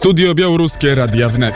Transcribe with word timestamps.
Studio 0.00 0.34
Białoruskie 0.34 0.94
Radia 0.94 1.28
Wnet. 1.28 1.54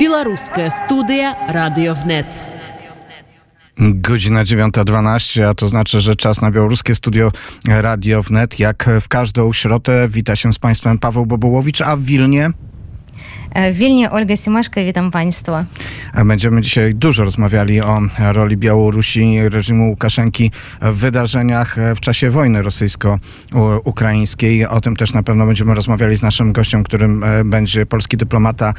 Białoruska 0.00 0.70
studia 0.70 1.34
Radio 1.48 1.94
Wnet. 1.94 2.38
Godzina 3.78 4.44
9.12, 4.44 5.42
a 5.42 5.54
to 5.54 5.68
znaczy, 5.68 6.00
że 6.00 6.16
czas 6.16 6.40
na 6.40 6.50
białoruskie 6.50 6.94
studio 6.94 7.32
e, 7.68 7.82
Radio 7.82 8.22
Wnet. 8.22 8.58
Jak 8.58 8.90
w 9.00 9.08
każdą 9.08 9.52
środę 9.52 10.08
wita 10.08 10.36
się 10.36 10.52
z 10.52 10.58
Państwem 10.58 10.98
Paweł 10.98 11.26
Bobołowicz, 11.26 11.80
a 11.80 11.96
w 11.96 12.02
Wilnie... 12.02 12.50
E, 13.54 13.72
w 13.72 13.76
Wilnie 13.76 14.10
Olga 14.10 14.36
Simaszka, 14.36 14.84
witam 14.84 15.10
Państwa. 15.10 15.64
Będziemy 16.24 16.60
dzisiaj 16.60 16.94
dużo 16.94 17.24
rozmawiali 17.24 17.80
o 17.80 18.00
roli 18.18 18.56
Białorusi, 18.56 19.48
reżimu 19.48 19.90
Łukaszenki 19.90 20.50
w 20.82 20.96
wydarzeniach 20.96 21.78
e, 21.78 21.94
w 21.94 22.00
czasie 22.00 22.30
wojny 22.30 22.62
rosyjsko-ukraińskiej. 22.62 24.66
O 24.66 24.80
tym 24.80 24.96
też 24.96 25.12
na 25.12 25.22
pewno 25.22 25.46
będziemy 25.46 25.74
rozmawiali 25.74 26.16
z 26.16 26.22
naszym 26.22 26.52
gościem, 26.52 26.84
którym 26.84 27.24
e, 27.24 27.44
będzie 27.44 27.86
polski 27.86 28.16
dyplomata, 28.16 28.74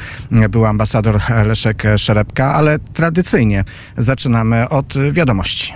był 0.50 0.66
ambasador 0.66 1.20
Leszek 1.46 1.84
Szerepka, 1.98 2.54
ale 2.54 2.80
tradycyjnie 2.80 3.64
zaczynamy 3.98 4.70
od 4.70 4.94
wiadomości. 5.12 5.74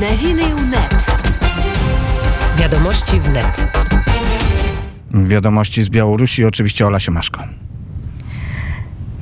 Nowiny 0.00 0.54
UNET. 0.54 0.94
Wiadomości 2.56 3.20
w 3.20 3.28
net. 3.28 3.89
Wiadomości 5.14 5.82
z 5.82 5.88
Białorusi, 5.88 6.44
oczywiście 6.44 6.86
Ola 6.86 7.00
Siemaszko. 7.00 7.59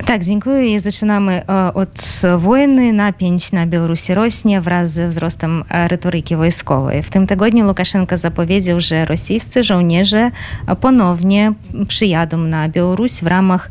Tak, 0.09 0.23
dziękuję 0.23 0.75
i 0.75 0.79
zaczynamy 0.79 1.41
od 1.73 2.21
wojny, 2.37 2.93
napięć 2.93 3.51
na 3.51 3.65
Białorusi 3.65 4.13
rośnie 4.13 4.61
wraz 4.61 4.91
ze 4.91 5.07
wzrostem 5.07 5.63
retoryki 5.69 6.35
wojskowej. 6.35 7.03
W 7.03 7.09
tym 7.09 7.27
tygodniu 7.27 7.67
Łukaszenka 7.67 8.17
zapowiedział, 8.17 8.79
że 8.79 9.05
rosyjscy 9.05 9.63
żołnierze 9.63 10.31
ponownie 10.81 11.53
przyjadą 11.87 12.37
na 12.37 12.69
Białoruś 12.69 13.11
w 13.11 13.27
ramach 13.27 13.69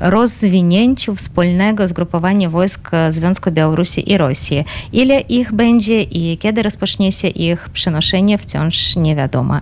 rozwinięcia 0.00 1.14
wspólnego 1.14 1.88
zgrupowania 1.88 2.50
wojsk 2.50 2.90
Związku 3.10 3.50
Białorusi 3.50 4.12
i 4.12 4.18
Rosji. 4.18 4.64
Ile 4.92 5.20
ich 5.20 5.52
będzie 5.52 6.02
i 6.02 6.38
kiedy 6.38 6.62
rozpocznie 6.62 7.12
się 7.12 7.28
ich 7.28 7.68
przenoszenie 7.68 8.38
wciąż 8.38 8.96
nie 8.96 9.16
wiadomo. 9.16 9.60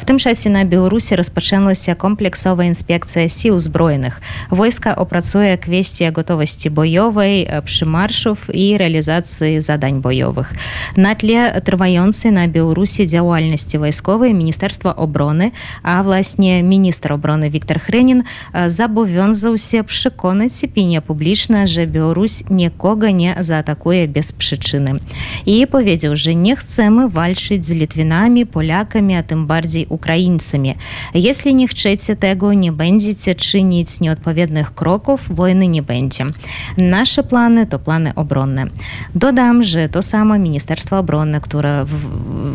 W 0.00 0.04
tym 0.04 0.18
czasie 0.18 0.50
na 0.50 0.64
Białorusi 0.64 1.16
rozpoczęła 1.16 1.74
się 1.74 1.94
kompleksowa 1.94 2.64
inspekcja 2.64 3.28
sił 3.28 3.60
zbrojnych. 3.60 4.20
Wojska 4.50 4.96
opracowały 4.96 5.21
працуе 5.22 5.56
квесці 5.56 6.10
гатовасці 6.10 6.74
боёвай 6.74 7.46
э, 7.46 7.62
прымаршаў 7.62 8.50
і 8.50 8.64
рэалізацыі 8.74 9.62
задань 9.62 10.02
боёвых. 10.02 10.50
На 10.98 11.14
тле 11.14 11.62
трываёнцы 11.62 12.34
на 12.34 12.50
беларусі 12.50 13.06
дзяўальнасці 13.06 13.78
вайсковай 13.78 14.34
міністэрства 14.34 14.90
оброны 14.90 15.54
а 15.86 16.02
власне 16.02 16.58
міністр 16.66 17.14
оброны 17.14 17.54
Віктор 17.54 17.78
хрэнін 17.78 18.26
э, 18.26 18.66
забовёнзаўся 18.66 19.86
прыконаць 19.86 20.66
пеня 20.74 20.98
публічна 20.98 21.70
же 21.70 21.86
Беларусь 21.86 22.42
нікога 22.50 23.14
не 23.14 23.38
заатакуе 23.38 24.10
без 24.10 24.34
прычыны. 24.34 24.98
І 25.46 25.70
паведзіў 25.70 26.18
же 26.18 26.34
не 26.34 26.58
хцемы 26.58 27.06
вальчыць 27.06 27.62
з 27.62 27.78
літвінамі 27.78 28.42
полякамі 28.42 29.14
а 29.14 29.22
тым 29.22 29.46
бардзей 29.46 29.86
украінцамі. 29.86 30.74
Если 31.14 31.54
не 31.54 31.70
хчэце 31.70 32.18
тэго 32.18 32.50
не 32.58 32.74
бэндзіце 32.74 33.38
чыніць 33.38 34.02
неадпаведных 34.02 34.74
крок 34.74 35.01
kroków, 35.02 35.36
wojny 35.36 35.68
nie 35.68 35.82
będzie. 35.82 36.24
Nasze 36.76 37.22
plany 37.22 37.66
to 37.66 37.78
plany 37.78 38.14
obronne. 38.14 38.66
Dodam, 39.14 39.62
że 39.62 39.88
to 39.88 40.02
samo 40.02 40.38
Ministerstwo 40.38 40.98
Obrony, 40.98 41.40
które 41.40 41.84
w, 41.84 41.94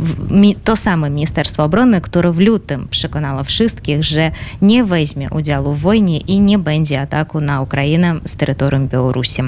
w, 0.04 0.54
to 0.64 0.76
samo 0.76 1.10
Ministerstwo 1.10 1.64
Obrony, 1.64 2.02
które 2.02 2.32
w 2.32 2.40
lutym 2.40 2.88
przekonało 2.90 3.44
wszystkich, 3.44 4.04
że 4.04 4.32
nie 4.62 4.84
weźmie 4.84 5.30
udziału 5.30 5.74
w 5.74 5.80
wojnie 5.80 6.18
i 6.18 6.40
nie 6.40 6.58
będzie 6.58 7.02
ataku 7.02 7.42
na 7.42 7.62
Ukrainę 7.62 8.20
z 8.26 8.36
terytorium 8.36 8.88
Białorusi. 8.88 9.42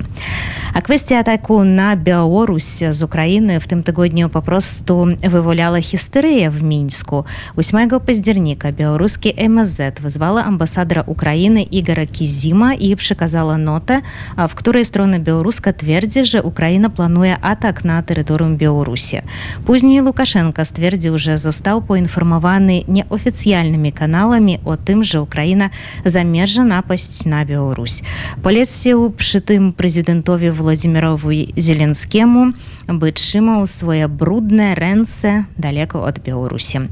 A 0.74 0.82
kwestia 0.82 1.18
ataku 1.18 1.64
na 1.64 1.96
Białoruś 1.96 2.64
z 2.90 3.04
Ukrainy 3.04 3.60
w 3.60 3.68
tym 3.68 3.84
tygodniu 3.84 4.30
po 4.30 4.42
prostu 4.42 5.06
wywołała 5.22 5.82
histerię 5.82 6.50
w 6.52 6.64
Mińsku. 6.64 7.24
8 7.58 7.90
października 8.06 8.72
białoruskie 8.72 9.36
MSZ 9.36 10.00
wezwała 10.02 10.44
ambasadora 10.44 11.04
Ukrainy 11.06 11.64
Igora 11.64 12.06
Kizima 12.06 12.74
i 12.74 12.89
і 12.90 12.98
прыказала 12.98 13.58
нота 13.58 14.02
в 14.36 14.56
которой 14.56 14.86
сторона 14.86 15.20
беларуска 15.20 15.74
твердзі 15.74 16.24
же 16.24 16.40
украіна 16.42 16.90
плануе 16.90 17.38
атак 17.42 17.84
на 17.84 18.02
тэрыторыум 18.02 18.58
беларусі 18.58 19.22
пузней 19.66 20.02
лукашенко 20.02 20.66
сцвердзіў 20.66 21.14
уже 21.20 21.38
застаў 21.38 21.82
поінфармаваны 21.84 22.84
неофіцыяльнымі 22.88 23.92
каналамі 23.92 24.60
о 24.66 24.76
тым 24.76 25.04
же 25.04 25.20
украіна 25.20 25.72
замежжа 26.06 26.64
напасць 26.64 27.26
на 27.26 27.44
Беларусь 27.46 28.04
палецеў 28.44 29.12
пры 29.12 29.40
тым 29.44 29.72
прэзідэнтове 29.74 30.52
владимировой 30.52 31.54
зеленскему 31.56 32.54
бы 32.88 33.12
чымаў 33.12 33.68
свае 33.68 34.08
бруднае 34.08 34.74
рэнце 34.76 35.46
далеко 35.58 36.02
от 36.08 36.24
беларусі 36.24 36.88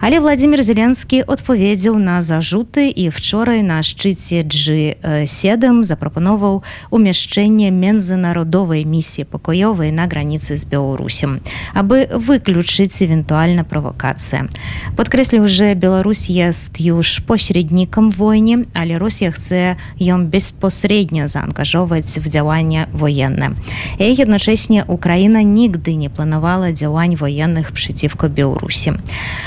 але 0.00 0.20
владимир 0.20 0.62
зеленскі 0.62 1.24
адпаведзіў 1.26 1.98
на 1.98 2.22
зажуты 2.22 2.88
і 2.88 3.08
вчора 3.10 3.60
на 3.62 3.82
шчыце 3.82 4.46
g7 4.46 4.94
э, 5.02 5.26
суседам 5.42 5.82
запрапанаваў 5.82 6.62
умяшчэнне 6.94 7.74
мензанародовай 7.74 8.86
місіі 8.86 9.26
пакоёвай 9.26 9.90
на 9.90 10.06
граніцы 10.06 10.54
з 10.54 10.62
Беларусем, 10.70 11.42
абы 11.74 12.06
выключыць 12.14 13.02
эвентуальна 13.02 13.66
правакацыя. 13.66 14.46
Падкрэсліў 14.94 15.42
уже 15.50 15.74
Беларусь 15.74 16.30
ёсць 16.30 16.78
уж 16.78 17.26
посереднікам 17.26 18.14
войне, 18.14 18.70
але 18.70 19.02
Росія 19.02 19.34
хце 19.34 19.74
ён 19.98 20.30
беспосредня 20.30 21.26
заангажоўваць 21.26 22.22
в 22.22 22.30
дзяванне 22.30 22.86
военна. 22.94 23.58
І 23.98 24.14
адначэсне 24.14 24.86
Украіна 24.86 25.42
нігды 25.42 25.98
не 25.98 26.06
планавала 26.06 26.70
дзявань 26.70 27.18
военных 27.18 27.74
прыцівка 27.74 28.30
Беларусі. 28.30 28.94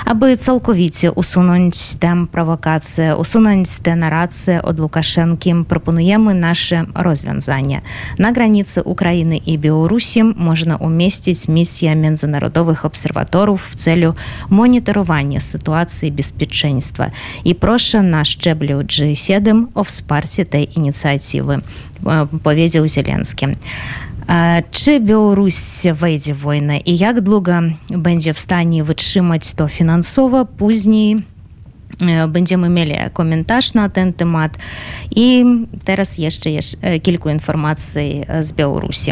Абы 0.04 0.36
цалковіце 0.36 1.16
усунуць 1.16 1.96
там 2.04 2.28
правакацыя, 2.28 3.16
усунуць 3.16 3.80
дэнарацыя 3.80 4.60
ад 4.60 4.76
Лукашэнкі 4.84 5.64
пры 5.64 5.85
прапануемы 5.86 6.34
нашы 6.34 6.88
розвязання. 6.94 7.82
На 8.18 8.32
граніцы 8.32 8.82
Украіны 8.82 9.42
і 9.46 9.58
Беларусі 9.58 10.24
можна 10.24 10.78
умесціць 10.78 11.48
місія 11.48 11.94
міжнародовых 11.94 12.86
абсерватораў 12.86 13.56
в 13.56 13.76
цэлю 13.76 14.16
монітаравання 14.50 15.40
сітуацыі 15.40 16.10
беспячэнства 16.10 17.12
і 17.44 17.54
проша 17.54 18.02
на 18.02 18.26
шчэблю 18.26 18.82
G7 18.82 19.68
о 19.74 19.82
вспарсе 19.84 20.46
той 20.46 20.70
ініцыятывы 20.74 21.62
э, 21.62 22.28
паведзіў 22.44 22.88
зеленскі. 22.88 23.58
Чы 24.26 24.98
Беларусь 24.98 25.86
вэйдзе 25.86 26.34
война 26.34 26.82
і 26.82 26.92
як 26.98 27.22
длуга 27.22 27.78
будзе 27.94 28.34
в 28.34 28.42
стане 28.42 28.82
вытрымаць 28.82 29.54
то 29.54 29.70
фінансова 29.70 30.50
пузней, 30.50 31.22
Będziemy 32.28 32.70
mieli 32.70 32.96
komentarz 33.14 33.74
na 33.74 33.90
ten 33.90 34.14
temat. 34.14 34.58
I 35.16 35.46
teraz 35.84 36.18
jeszcze, 36.18 36.50
jeszcze 36.50 37.00
kilku 37.00 37.30
informacji 37.30 38.24
z 38.42 38.54
Białorusi. 38.54 39.12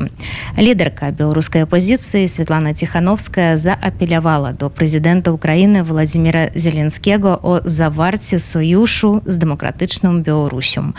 Liderka 0.57 1.12
białoruskiej 1.12 1.62
opozycji 1.62 2.29
Svetlana 2.29 2.73
Tichanowska 2.73 3.57
zaapelowała 3.57 4.53
do 4.53 4.69
prezydenta 4.69 5.31
Ukrainy 5.31 5.83
Władimira 5.83 6.45
Zielenskiego 6.57 7.41
o 7.41 7.59
zawarcie 7.66 8.39
sojuszu 8.39 9.22
z 9.25 9.38
demokratyczną 9.38 10.23
Białorusią. 10.23 10.91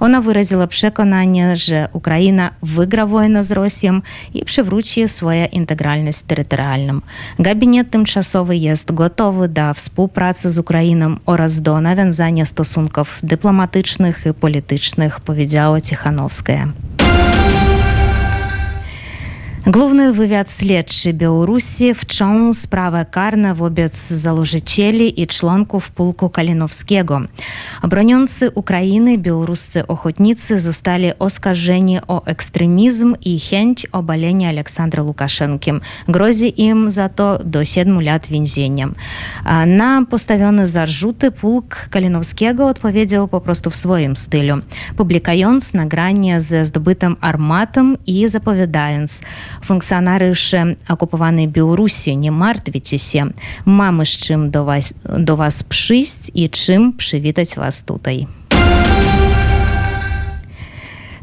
Ona 0.00 0.20
wyraziła 0.20 0.66
przekonanie, 0.66 1.56
że 1.56 1.88
Ukraina 1.92 2.50
wygra 2.62 3.06
wojnę 3.06 3.44
z 3.44 3.52
Rosją 3.52 4.00
i 4.34 4.44
przywróci 4.44 5.08
swoją 5.08 5.46
integralność 5.46 6.22
terytorialną. 6.22 7.00
Gabinet 7.38 7.90
tymczasowy 7.90 8.56
jest 8.56 8.92
gotowy 8.94 9.48
do 9.48 9.74
współpracy 9.74 10.50
z 10.50 10.58
Ukrainą 10.58 11.16
oraz 11.26 11.62
do 11.62 11.80
nawiązania 11.80 12.46
stosunków 12.46 13.20
dyplomatycznych 13.22 14.26
i 14.26 14.34
politycznych, 14.34 15.20
powiedziała 15.20 15.80
Tichanowska. 15.80 16.68
Główny 19.66 20.12
wywiad 20.12 20.50
śledczy 20.50 21.12
Białorusi 21.12 21.94
wszczął 21.94 22.54
sprawę 22.54 23.06
karną 23.10 23.54
wobec 23.54 24.08
założycieli 24.08 25.20
i 25.20 25.26
członków 25.26 25.90
pułku 25.90 26.30
Kalinowskiego. 26.30 27.20
Broniący 27.82 28.50
Ukrainy 28.50 29.18
białoruscy 29.18 29.86
ochotnicy 29.86 30.60
zostali 30.60 31.18
oskarżeni 31.18 31.98
o 32.08 32.24
ekstremizm 32.24 33.14
i 33.24 33.40
chęć 33.40 33.86
obalenia 33.86 34.48
Aleksandra 34.48 35.02
Łukaszenki. 35.02 35.70
Grozi 36.08 36.62
im 36.62 36.90
za 36.90 37.08
to 37.08 37.38
do 37.44 37.64
7 37.64 38.00
lat 38.00 38.28
więzienia. 38.28 38.88
Na 39.66 40.04
postawione 40.10 40.66
zarzuty 40.66 41.30
pułk 41.30 41.74
Kalinowskiego 41.90 42.66
odpowiedział 42.66 43.28
po 43.28 43.40
prostu 43.40 43.70
w 43.70 43.76
swoim 43.76 44.16
stylu, 44.16 44.56
publikując 44.96 45.74
nagrania 45.74 46.40
ze 46.40 46.64
zdobytym 46.64 47.16
armatem 47.20 47.96
i 48.06 48.28
zapowiadając– 48.28 49.20
Функцыянарышы 49.67 50.77
акупаванай 50.87 51.47
Беларусі 51.47 52.15
не 52.15 52.31
мартвіце 52.31 52.97
се 52.97 53.29
мамы 53.65 54.05
з 54.05 54.15
чым 54.23 54.49
до 54.51 54.63
вас 54.63 54.93
до 55.03 55.35
вас 55.35 55.63
прыйсць 55.67 56.31
і 56.33 56.47
чым 56.47 56.93
прывітаць 56.97 57.57
вас 57.57 57.81
тутай. 57.81 58.27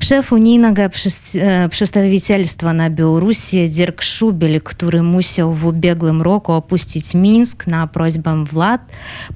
шэф 0.10 0.34
унійнага 0.34 0.90
прадстаўіцельства 0.90 2.70
э, 2.70 2.74
на 2.74 2.90
Беларусі 2.90 3.70
Дзерк 3.70 4.02
Шубель, 4.02 4.58
который 4.58 5.06
мусіў 5.06 5.54
в 5.54 5.70
беглым 5.70 6.26
року 6.26 6.58
опусціць 6.58 7.14
мінск 7.14 7.70
на 7.70 7.86
просьбам 7.86 8.50
влад, 8.50 8.82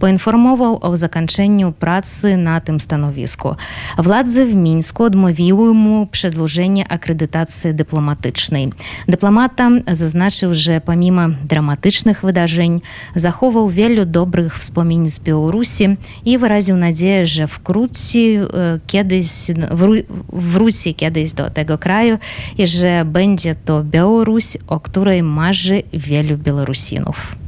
паінфармоваў 0.02 0.82
аб 0.82 0.98
заканчэнню 0.98 1.78
працы 1.78 2.34
на 2.42 2.58
тым 2.58 2.82
становіску. 2.82 3.62
Владзе 4.02 4.50
в 4.50 4.58
мінску 4.58 5.06
адмавіў 5.06 5.70
яму 5.70 6.10
предложение 6.10 6.90
акрэдытацыі 6.90 7.78
дыпламатычнай. 7.78 8.74
Дыпламата 9.06 9.86
зазначыў, 9.86 10.58
же 10.58 10.82
паміма 10.82 11.38
драматычных 11.46 12.26
выдажэнь 12.26 12.82
захоўваў 13.14 13.70
велю 13.70 14.10
добрых 14.10 14.58
вспомінь 14.58 15.06
з 15.06 15.22
Беларусі 15.22 16.02
і 16.26 16.32
выразіў 16.42 16.82
надзея, 16.82 17.30
же 17.30 17.46
вкруці 17.46 18.82
кедысь 18.90 19.54
в, 19.54 20.02
э, 20.02 20.06
в 20.10 20.63
wróci 20.64 20.94
kiedyś 20.94 21.34
do 21.34 21.50
tego 21.50 21.78
kraju 21.78 22.18
i 22.58 22.68
że 22.68 23.06
będzie 23.06 23.56
to 23.56 23.84
Białoruś, 23.84 24.58
o 24.68 24.80
której 24.80 25.24
marzy 25.24 25.84
wielu 25.94 26.38
Białorusinów. 26.38 27.43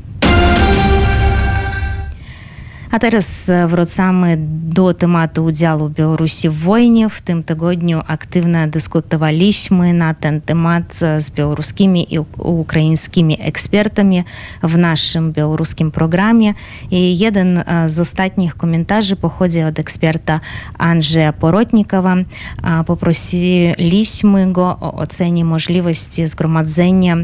A 2.96 3.00
teraz 3.00 3.52
wracamy 3.68 4.38
do 4.50 4.94
tematu 4.94 5.46
udziału 5.46 5.90
Białorusi 5.90 6.50
w 6.50 6.58
wojnie. 6.58 7.10
W 7.10 7.22
tym 7.22 7.44
tygodniu 7.44 8.02
aktywnie 8.08 8.68
dyskutowaliśmy 8.68 9.94
na 9.94 10.14
ten 10.14 10.42
temat 10.42 11.00
z 11.18 11.32
białoruskimi 11.32 12.14
i 12.14 12.20
ukraińskimi 12.38 13.38
ekspertami 13.42 14.24
w 14.64 14.78
naszym 14.78 15.32
białoruskim 15.32 15.92
programie. 15.92 16.54
I 16.92 17.20
jeden 17.20 17.64
z 17.86 18.00
ostatnich 18.00 18.56
komentarzy 18.56 19.16
pochodzi 19.16 19.64
od 19.64 19.80
eksperta 19.80 20.40
Andrzeja 20.78 21.34
Porotnikowa. 21.34 22.16
Poprosiliśmy 22.86 24.52
go 24.52 24.78
o 24.82 24.94
ocenie 24.94 25.46
możliwości 25.46 26.28
zgromadzenia 26.28 27.18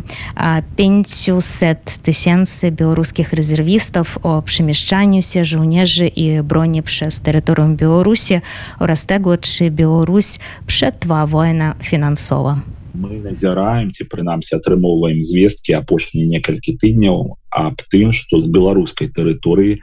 500 0.76 1.98
tysięcy 1.98 2.72
białoruskich 2.72 3.34
rezerwistów 3.34 4.18
o 4.24 4.42
przemieszczaniu 4.42 5.22
się 5.22 5.46
żołnierzy 5.62 6.08
i 6.08 6.44
broni 6.44 6.84
przez 6.84 7.22
terytorium 7.22 7.76
Białorusi 7.76 8.40
oraz 8.80 9.06
tego, 9.06 9.38
czy 9.38 9.72
Białoruś 9.72 10.26
przetrwa 10.68 11.28
wojnę 11.28 11.74
finansową. 11.84 12.60
Мы 12.94 13.24
назіраем 13.24 13.96
ці 13.96 14.04
прынамсі 14.12 14.60
атрымоўваем 14.60 15.24
звесткі 15.24 15.80
апошнія 15.80 16.28
некалькі 16.28 16.76
тыдняў 16.76 17.40
аб 17.48 17.80
тым 17.88 18.12
што 18.12 18.44
з 18.44 18.52
беларускай 18.52 19.08
тэрыторыі 19.08 19.80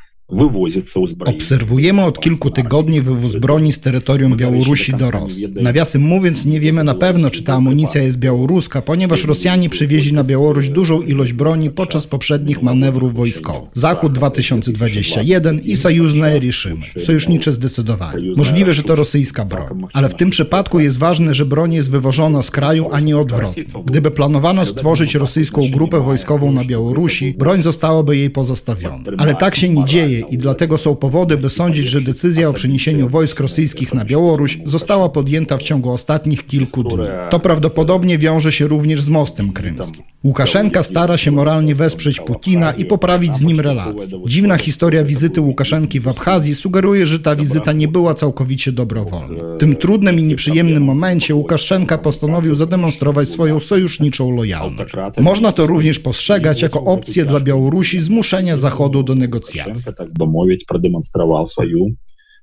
Obserwujemy 1.26 2.04
od 2.04 2.20
kilku 2.20 2.50
tygodni 2.50 3.00
wywóz 3.00 3.36
broni 3.36 3.72
z 3.72 3.80
terytorium 3.80 4.36
Białorusi 4.36 4.94
do 4.94 5.10
Rosji. 5.10 5.48
Nawiasem 5.62 6.02
mówiąc, 6.02 6.46
nie 6.46 6.60
wiemy 6.60 6.84
na 6.84 6.94
pewno, 6.94 7.30
czy 7.30 7.42
ta 7.42 7.54
amunicja 7.54 8.02
jest 8.02 8.18
białoruska, 8.18 8.82
ponieważ 8.82 9.24
Rosjanie 9.24 9.70
przywieźli 9.70 10.12
na 10.12 10.24
Białoruś 10.24 10.68
dużą 10.68 11.02
ilość 11.02 11.32
broni 11.32 11.70
podczas 11.70 12.06
poprzednich 12.06 12.62
manewrów 12.62 13.14
wojskowych. 13.14 13.70
Zachód 13.74 14.12
2021 14.12 15.60
i 15.64 15.76
sojuszne 15.76 16.38
Riszymy, 16.38 16.86
sojusznicze 16.98 17.52
zdecydowanie. 17.52 18.32
Możliwe, 18.36 18.74
że 18.74 18.82
to 18.82 18.94
rosyjska 18.94 19.44
broń. 19.44 19.82
Ale 19.92 20.08
w 20.08 20.14
tym 20.14 20.30
przypadku 20.30 20.80
jest 20.80 20.98
ważne, 20.98 21.34
że 21.34 21.46
broń 21.46 21.74
jest 21.74 21.90
wywożona 21.90 22.42
z 22.42 22.50
kraju, 22.50 22.88
a 22.92 23.00
nie 23.00 23.18
odwrotnie. 23.18 23.64
Gdyby 23.84 24.10
planowano 24.10 24.64
stworzyć 24.64 25.14
rosyjską 25.14 25.70
grupę 25.70 26.00
wojskową 26.00 26.52
na 26.52 26.64
Białorusi, 26.64 27.34
broń 27.38 27.62
zostałaby 27.62 28.16
jej 28.16 28.30
pozostawiona. 28.30 28.98
Ale 29.18 29.34
tak 29.34 29.56
się 29.56 29.68
nie 29.68 29.84
dzieje 29.84 30.17
i 30.20 30.38
dlatego 30.38 30.78
są 30.78 30.96
powody, 30.96 31.36
by 31.36 31.50
sądzić, 31.50 31.88
że 31.88 32.00
decyzja 32.00 32.48
o 32.48 32.52
przeniesieniu 32.52 33.08
wojsk 33.08 33.40
rosyjskich 33.40 33.94
na 33.94 34.04
Białoruś 34.04 34.58
została 34.66 35.08
podjęta 35.08 35.58
w 35.58 35.62
ciągu 35.62 35.90
ostatnich 35.90 36.46
kilku 36.46 36.84
dni. 36.84 37.06
To 37.30 37.40
prawdopodobnie 37.40 38.18
wiąże 38.18 38.52
się 38.52 38.68
również 38.68 39.02
z 39.02 39.08
mostem 39.08 39.52
krymskim. 39.52 40.02
Łukaszenka 40.23 40.83
stara 40.83 41.17
się 41.17 41.31
moralnie 41.31 41.75
wesprzeć 41.75 42.19
Putina 42.19 42.73
i 42.73 42.85
poprawić 42.85 43.35
z 43.37 43.41
nim 43.41 43.59
relacje. 43.59 44.19
Dziwna 44.27 44.57
historia 44.57 45.03
wizyty 45.03 45.41
Łukaszenki 45.41 45.99
w 45.99 46.07
Abchazji 46.07 46.55
sugeruje, 46.55 47.05
że 47.05 47.19
ta 47.19 47.35
wizyta 47.35 47.71
nie 47.73 47.87
była 47.87 48.13
całkowicie 48.13 48.71
dobrowolna. 48.71 49.55
W 49.55 49.57
tym 49.57 49.75
trudnym 49.75 50.19
i 50.19 50.23
nieprzyjemnym 50.23 50.83
momencie 50.83 51.35
Łukaszenka 51.35 51.97
postanowił 51.97 52.55
zademonstrować 52.55 53.27
swoją 53.27 53.59
sojuszniczą 53.59 54.35
lojalność. 54.35 54.93
Można 55.21 55.51
to 55.51 55.67
również 55.67 55.99
postrzegać 55.99 56.61
jako 56.61 56.83
opcję 56.83 57.25
dla 57.25 57.39
Białorusi 57.39 58.01
zmuszenia 58.01 58.57
Zachodu 58.57 59.03
do 59.03 59.15
negocjacji 59.15 59.93
так 60.03 60.11
бы 60.17 60.27
мовіць 60.27 60.65
прадэманстраваў 60.69 61.47
сваю 61.47 61.95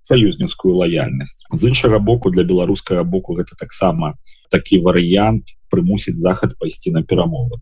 саюзніцкую 0.08 0.74
лаяльнасць 0.80 1.44
з 1.52 1.68
іншага 1.68 1.98
боку 1.98 2.30
для 2.30 2.44
беларускага 2.44 3.04
боку 3.04 3.36
гэта 3.36 3.58
таксама 3.58 4.14
такі 4.50 4.80
варыянт 4.80 5.52
прымусіць 5.74 6.18
захад 6.18 6.58
пайсці 6.58 6.90
на 6.90 7.02
перамовы 7.02 7.60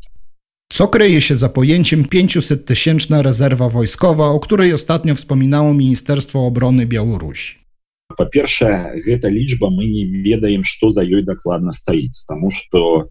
Co 0.73 0.89
kryje 0.89 1.21
się 1.21 1.37
za 1.37 1.49
pojęciem 1.49 2.05
500-tysięczna 2.05 3.23
rezerwa 3.23 3.69
wojskowa, 3.69 4.27
o 4.27 4.41
której 4.41 4.73
ostatnio 4.73 5.15
wspominało 5.15 5.75
Ministerstwo 5.75 6.47
Obrony 6.47 6.87
Białorusi? 6.87 7.59
Po 8.17 8.27
pierwsze, 8.27 8.93
ta 9.23 9.29
liczba 9.29 9.71
my 9.71 9.89
nie 9.89 10.23
wiemy, 10.23 10.62
co 10.81 10.93
za 10.93 11.03
ją 11.03 11.23
dokładnie 11.25 11.73
stoi, 11.73 12.11
ponieważ 12.29 12.69
to 12.73 13.09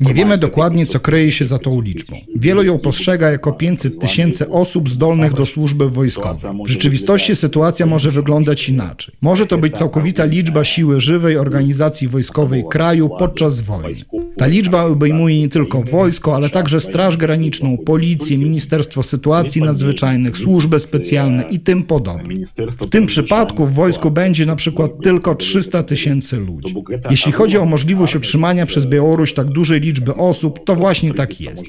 nie 0.00 0.14
wiemy 0.14 0.38
dokładnie, 0.38 0.86
co 0.86 1.00
kryje 1.00 1.32
się 1.32 1.46
za 1.46 1.58
tą 1.58 1.80
liczbą. 1.80 2.16
Wielu 2.36 2.62
ją 2.62 2.78
postrzega 2.78 3.30
jako 3.30 3.52
500 3.52 4.00
tysięcy 4.00 4.48
osób 4.50 4.90
zdolnych 4.90 5.34
do 5.34 5.46
służby 5.46 5.90
wojskowej. 5.90 6.50
W 6.66 6.68
rzeczywistości 6.68 7.36
sytuacja 7.36 7.86
może 7.86 8.10
wyglądać 8.10 8.68
inaczej. 8.68 9.14
Może 9.20 9.46
to 9.46 9.58
być 9.58 9.76
całkowita 9.76 10.24
liczba 10.24 10.64
siły 10.64 11.00
żywej 11.00 11.36
organizacji 11.36 12.08
wojskowej 12.08 12.64
kraju 12.70 13.10
podczas 13.18 13.60
wojny. 13.60 14.04
Ta 14.36 14.46
liczba 14.46 14.84
obejmuje 14.84 15.40
nie 15.40 15.48
tylko 15.48 15.82
wojsko, 15.82 16.36
ale 16.36 16.50
także 16.50 16.80
Straż 16.80 17.16
Graniczną, 17.16 17.78
Policję, 17.78 18.38
Ministerstwo 18.38 19.02
Sytuacji 19.02 19.62
Nadzwyczajnych, 19.62 20.36
służby 20.36 20.80
specjalne 20.80 21.42
i 21.42 21.60
tym 21.60 21.82
podobne. 21.82 22.34
W 22.80 22.90
tym 22.90 23.06
przypadku 23.06 23.66
w 23.66 23.74
wojsku 23.74 24.10
będzie 24.10 24.46
na 24.46 24.56
przykład 24.56 24.90
tylko 25.02 25.34
300 25.34 25.82
tysięcy 25.82 26.36
ludzi. 26.36 26.74
Jeśli 27.10 27.32
chodzi 27.32 27.58
o 27.58 27.64
możliwość 27.64 28.16
utrzymania 28.16 28.66
przez 28.66 28.86
Białoruś 28.86 29.32
tak 29.32 29.41
dużej 29.50 29.80
liczby 29.80 30.14
osób, 30.14 30.64
to 30.64 30.76
właśnie 30.76 31.14
tak 31.14 31.40
jest. 31.40 31.62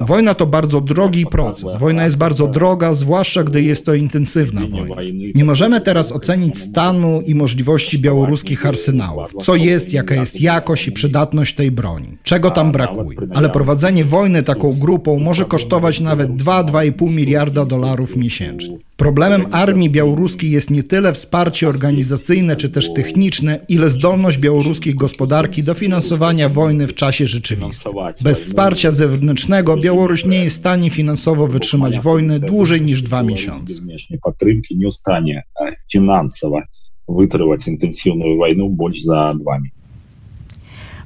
Wojna 0.00 0.34
to 0.34 0.46
bardzo 0.46 0.80
drogi 0.80 1.26
proces. 1.26 1.76
Wojna 1.78 2.04
jest 2.04 2.16
bardzo 2.16 2.46
droga, 2.46 2.94
zwłaszcza 2.94 3.44
gdy 3.44 3.62
jest 3.62 3.86
to 3.86 3.94
intensywna 3.94 4.60
wojna. 4.60 4.94
Nie 5.34 5.44
możemy 5.44 5.80
teraz 5.80 6.12
ocenić 6.12 6.58
stanu 6.58 7.22
i 7.26 7.34
możliwości 7.34 7.98
białoruskich 7.98 8.66
arsenałów. 8.66 9.32
Co 9.42 9.56
jest, 9.56 9.92
jaka 9.92 10.14
jest 10.14 10.40
jakość 10.40 10.88
i 10.88 10.92
przydatność 10.92 11.54
tej 11.54 11.70
broni. 11.70 12.06
Czego 12.22 12.50
tam 12.50 12.72
brakuje. 12.72 13.18
Ale 13.34 13.50
prowadzenie 13.50 14.04
wojny 14.04 14.42
taką 14.42 14.74
grupą 14.74 15.18
może 15.18 15.44
kosztować 15.44 16.00
nawet 16.00 16.30
2-2,5 16.30 17.10
miliarda 17.10 17.64
dolarów 17.64 18.16
miesięcznie. 18.16 18.78
Problemem 18.96 19.46
armii 19.52 19.90
białoruskiej 19.90 20.50
jest 20.50 20.70
nie 20.70 20.82
tyle 20.82 21.12
wsparcie 21.12 21.68
organizacyjne 21.68 22.56
czy 22.56 22.68
też 22.68 22.94
techniczne, 22.94 23.60
ile 23.68 23.90
zdolność 23.90 24.38
białoruskiej 24.38 24.94
gospodarki 24.94 25.62
do 25.62 25.74
finansowania 25.74 26.48
wojny 26.48 26.86
w 26.86 26.94
czasie 26.94 27.26
rzeczywistym. 27.26 27.92
Bez 28.20 28.40
wsparcia 28.40 28.90
zewnętrznego 28.90 29.76
Białoruś 29.76 30.24
nie 30.24 30.44
jest 30.44 30.56
w 30.56 30.58
stanie 30.58 30.90
finansowo 30.90 31.46
wytrzymać 31.46 32.00
wojny 32.00 32.40
dłużej 32.40 32.80
niż 32.80 33.02
dwa 33.02 33.22
miesiące. 33.22 33.74
Podtrymki 34.22 34.76
nie 34.76 34.90
stanie 34.90 35.42
e, 35.60 35.76
finansowo 35.92 36.60
wytrzymać 37.08 37.68
intensywną 37.68 38.36
wojnę 38.36 38.68
bądź 38.70 39.04
za 39.04 39.34
dwa 39.40 39.58
miesiące. 39.58 39.76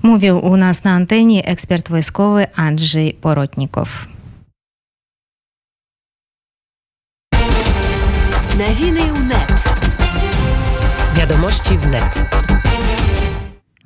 Mówił 0.03 0.39
u 0.39 0.57
nas 0.57 0.85
na 0.85 0.91
antenie 0.91 1.45
ekspert 1.45 1.89
wojskowy 1.89 2.55
Andrzej 2.55 3.15
Porotnikow. 3.15 4.07
Nawiny 8.61 9.13
wnet. 9.13 9.65
Wiadomości 11.15 11.79
wnet. 11.79 12.27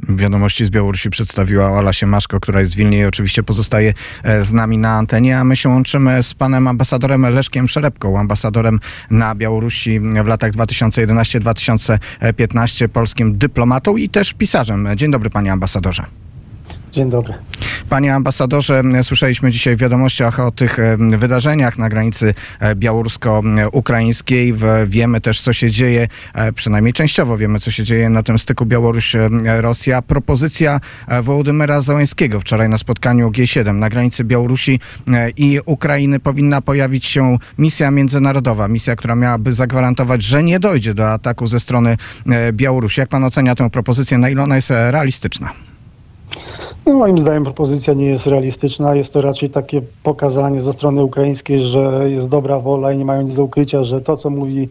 Wiadomości 0.09 0.65
z 0.65 0.71
Białorusi 0.71 1.11
przedstawiła 1.11 1.71
Ola 1.71 1.93
Siemaszko, 1.93 2.41
która 2.41 2.61
jest 2.61 2.75
w 2.75 2.77
Wilnie 2.77 2.99
i 2.99 3.05
oczywiście 3.05 3.43
pozostaje 3.43 3.95
e, 4.23 4.45
z 4.45 4.53
nami 4.53 4.79
na 4.79 4.93
antenie, 4.93 5.39
a 5.39 5.45
my 5.45 5.57
się 5.57 5.69
łączymy 5.69 6.23
z 6.23 6.35
panem 6.35 6.69
ambasadorem 6.69 7.23
Leszkiem 7.23 7.69
Szerepką, 7.69 8.19
ambasadorem 8.19 8.81
na 9.11 9.35
Białorusi 9.35 10.01
w 10.01 10.27
latach 10.27 10.53
2011-2015, 10.53 12.89
polskim 12.89 13.39
dyplomatą 13.39 13.97
i 13.97 14.09
też 14.09 14.33
pisarzem. 14.33 14.89
Dzień 14.97 15.11
dobry 15.11 15.31
panie 15.31 15.53
ambasadorze. 15.53 16.05
Dzień 16.93 17.11
dobry. 17.11 17.35
Panie 17.95 18.15
ambasadorze, 18.15 18.83
słyszeliśmy 19.03 19.51
dzisiaj 19.51 19.77
w 19.77 19.79
wiadomościach 19.79 20.41
o 20.41 20.51
tych 20.51 20.79
e, 20.79 20.97
wydarzeniach 20.97 21.79
na 21.79 21.89
granicy 21.89 22.35
e, 22.61 22.75
białorusko-ukraińskiej. 22.75 24.55
Wiemy 24.87 25.21
też, 25.21 25.41
co 25.41 25.53
się 25.53 25.71
dzieje, 25.71 26.09
e, 26.35 26.53
przynajmniej 26.53 26.93
częściowo 26.93 27.39
wiemy, 27.39 27.61
co 27.61 27.71
się 27.71 27.85
dzieje 27.85 28.09
na 28.09 28.23
tym 28.23 28.39
styku 28.39 28.67
Białoruś-Rosja. 28.67 30.03
Propozycja 30.03 30.81
Wołodymyra 31.23 31.81
Załęskiego 31.81 32.41
wczoraj 32.41 32.69
na 32.69 32.79
spotkaniu 32.79 33.31
G7 33.31 33.75
na 33.75 33.89
granicy 33.89 34.25
Białorusi 34.25 34.81
i 35.37 35.61
Ukrainy 35.67 36.21
powinna 36.21 36.61
pojawić 36.61 37.07
się 37.07 37.39
misja 37.59 37.91
międzynarodowa, 37.91 38.69
misja, 38.69 38.97
która 38.97 39.17
miałaby 39.17 39.53
zagwarantować, 39.53 40.23
że 40.23 40.43
nie 40.43 40.61
dojdzie 40.61 40.95
do 40.95 41.13
ataku 41.13 41.47
ze 41.47 41.61
strony 41.61 41.97
Białorusi. 42.53 43.01
Jak 43.01 43.09
pan 43.09 43.25
ocenia 43.25 43.55
tę 43.55 43.71
propozycję? 43.71 44.19
Na 44.19 44.29
ile 44.29 44.43
ona 44.43 44.57
jest 44.57 44.71
realistyczna? 44.71 45.74
No, 46.87 46.95
moim 46.95 47.19
zdaniem 47.19 47.45
propozycja 47.45 47.95
nie 47.95 48.07
jest 48.07 48.27
realistyczna. 48.27 48.95
Jest 48.95 49.13
to 49.13 49.23
raczej 49.23 49.51
takie 49.51 49.83
pokazanie 50.03 50.61
ze 50.61 50.73
strony 50.73 51.05
ukraińskiej, 51.05 51.63
że 51.63 52.11
jest 52.11 52.29
dobra 52.29 52.59
wola 52.59 52.93
i 52.93 52.99
nie 52.99 53.05
mają 53.05 53.23
nic 53.23 53.35
do 53.35 53.45
ukrycia, 53.45 53.85
że 53.85 54.01
to, 54.01 54.17
co 54.17 54.31
mówi 54.31 54.69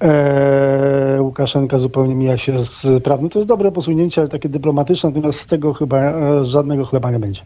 e, 0.00 1.18
Łukaszenka 1.20 1.78
zupełnie 1.78 2.14
mija 2.14 2.38
się 2.38 2.58
z 2.58 3.04
prawdą. 3.04 3.28
To 3.28 3.38
jest 3.38 3.48
dobre 3.48 3.72
posunięcie, 3.72 4.20
ale 4.20 4.30
takie 4.30 4.48
dyplomatyczne, 4.48 5.10
natomiast 5.10 5.40
z 5.40 5.46
tego 5.46 5.74
chyba 5.74 5.98
e, 5.98 6.44
żadnego 6.44 6.84
chleba 6.84 7.10
nie 7.10 7.18
będzie. 7.18 7.42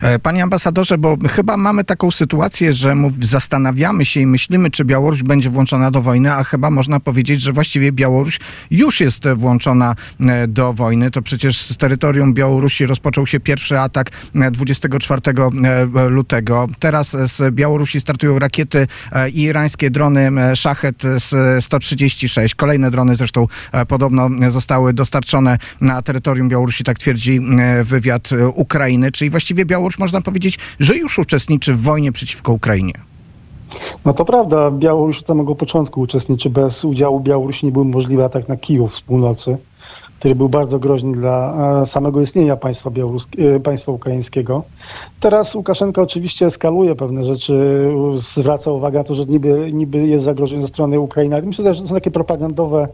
E, 0.00 0.18
panie 0.18 0.42
ambasadorze, 0.42 0.98
bo 0.98 1.16
chyba 1.30 1.56
mamy 1.56 1.84
taką 1.84 2.10
sytuację, 2.10 2.72
że 2.72 2.96
zastanawiamy 3.20 4.04
się 4.04 4.20
i 4.20 4.26
myślimy, 4.26 4.70
czy 4.70 4.84
Białoruś 4.84 5.22
będzie 5.22 5.50
włączona 5.50 5.90
do 5.90 6.02
wojny, 6.02 6.32
a 6.32 6.44
chyba 6.44 6.70
można 6.70 7.00
powiedzieć, 7.00 7.40
że 7.40 7.52
właściwie 7.52 7.92
Białoruś 7.92 8.40
już 8.70 9.00
jest 9.00 9.28
włączona 9.28 9.94
e, 10.20 10.48
do 10.48 10.72
wojny. 10.72 11.10
To 11.10 11.22
przecież 11.22 11.60
z 11.60 11.76
terytorium 11.76 12.34
Białorusi 12.34 12.86
rozpoczął 12.86 13.26
się 13.26 13.40
pierwszy 13.40 13.80
atak 13.80 14.10
24 14.50 15.20
e, 15.24 16.08
lutego. 16.08 16.66
Teraz 16.80 17.10
z 17.10 17.54
Białorusi 17.54 18.00
startują 18.00 18.38
rakiety 18.38 18.86
i 19.32 19.42
irańskie 19.42 19.90
drony 19.90 20.30
Szachet 20.56 21.02
136. 21.60 22.54
Kolejne 22.54 22.90
drony 22.90 23.14
zresztą 23.14 23.46
podobno 23.88 24.28
zostały 24.48 24.92
dostarczone 24.92 25.58
na 25.80 26.02
terytorium 26.02 26.48
Białorusi, 26.48 26.84
tak 26.84 26.98
twierdzi 26.98 27.40
wywiad 27.84 28.30
Ukrainy, 28.54 29.12
czyli 29.12 29.30
właściwie 29.30 29.64
Białoruś 29.64 29.85
można 29.98 30.20
powiedzieć, 30.20 30.58
że 30.80 30.96
już 30.96 31.18
uczestniczy 31.18 31.74
w 31.74 31.82
wojnie 31.82 32.12
przeciwko 32.12 32.52
Ukrainie. 32.52 32.92
No 34.04 34.14
to 34.14 34.24
prawda, 34.24 34.70
Białoruś 34.70 35.18
od 35.18 35.26
samego 35.26 35.54
początku 35.54 36.00
uczestniczy. 36.00 36.50
Bez 36.50 36.84
udziału 36.84 37.20
Białorusi 37.20 37.66
nie 37.66 37.72
był 37.72 37.84
możliwy 37.84 38.24
atak 38.24 38.48
na 38.48 38.56
Kijów 38.56 38.96
z 38.96 39.00
północy, 39.00 39.56
który 40.18 40.34
był 40.34 40.48
bardzo 40.48 40.78
groźny 40.78 41.12
dla 41.12 41.54
e, 41.82 41.86
samego 41.86 42.20
istnienia 42.20 42.56
państwa, 42.56 42.90
e, 43.38 43.60
państwa 43.60 43.92
ukraińskiego. 43.92 44.62
Teraz 45.20 45.54
Łukaszenka 45.54 46.02
oczywiście 46.02 46.46
eskaluje 46.46 46.94
pewne 46.94 47.24
rzeczy, 47.24 47.88
zwraca 48.14 48.70
uwagę 48.70 48.98
na 48.98 49.04
to, 49.04 49.14
że 49.14 49.26
niby, 49.26 49.72
niby 49.72 50.06
jest 50.06 50.24
zagrożenie 50.24 50.62
ze 50.62 50.68
strony 50.68 51.00
Ukrainy. 51.00 51.42
Myślę, 51.42 51.74
że 51.74 51.80
to 51.80 51.88
są 51.88 51.94
takie 51.94 52.10
propagandowe 52.10 52.88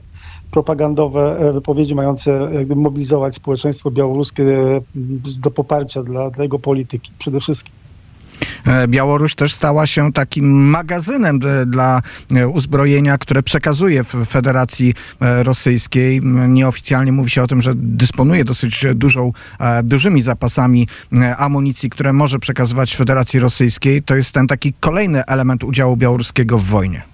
propagandowe 0.52 1.38
e, 1.38 1.52
wypowiedzi 1.52 1.94
mające 1.94 2.48
jakby 2.54 2.76
mobilizować 2.76 3.34
społeczeństwo 3.34 3.90
białoruskie 3.90 4.44
e, 4.44 4.80
do 5.40 5.50
poparcia 5.50 6.02
dla, 6.02 6.30
dla 6.30 6.42
jego 6.42 6.58
polityki 6.58 7.10
przede 7.18 7.40
wszystkim. 7.40 7.72
E, 8.66 8.88
Białoruś 8.88 9.34
też 9.34 9.54
stała 9.54 9.86
się 9.86 10.12
takim 10.12 10.70
magazynem 10.70 11.38
dla 11.66 12.02
uzbrojenia, 12.52 13.18
które 13.18 13.42
przekazuje 13.42 14.04
Federacji 14.04 14.94
Rosyjskiej. 15.20 16.20
Nieoficjalnie 16.48 17.12
mówi 17.12 17.30
się 17.30 17.42
o 17.42 17.46
tym, 17.46 17.62
że 17.62 17.72
dysponuje 17.74 18.44
dosyć 18.44 18.84
dużą, 18.94 19.32
dużymi 19.84 20.22
zapasami 20.22 20.88
amunicji, 21.38 21.90
które 21.90 22.12
może 22.12 22.38
przekazywać 22.38 22.96
Federacji 22.96 23.40
Rosyjskiej. 23.40 24.02
To 24.02 24.16
jest 24.16 24.34
ten 24.34 24.46
taki 24.46 24.72
kolejny 24.72 25.24
element 25.24 25.64
udziału 25.64 25.96
białoruskiego 25.96 26.58
w 26.58 26.64
wojnie. 26.64 27.11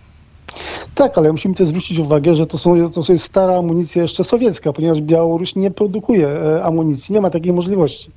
Tak, 0.95 1.19
ale 1.19 1.33
musimy 1.33 1.55
też 1.55 1.69
zwrócić 1.69 1.99
uwagę, 1.99 2.35
że 2.35 2.47
to, 2.47 2.59
są, 2.59 2.91
to 2.91 3.13
jest 3.13 3.25
stara 3.25 3.59
amunicja 3.59 4.03
jeszcze 4.03 4.25
sowiecka, 4.25 4.73
ponieważ 4.73 5.01
Białoruś 5.01 5.55
nie 5.55 5.71
produkuje 5.71 6.29
e, 6.29 6.65
amunicji, 6.65 7.15
nie 7.15 7.21
ma 7.21 7.31
takiej 7.31 7.53
możliwości. 7.53 8.11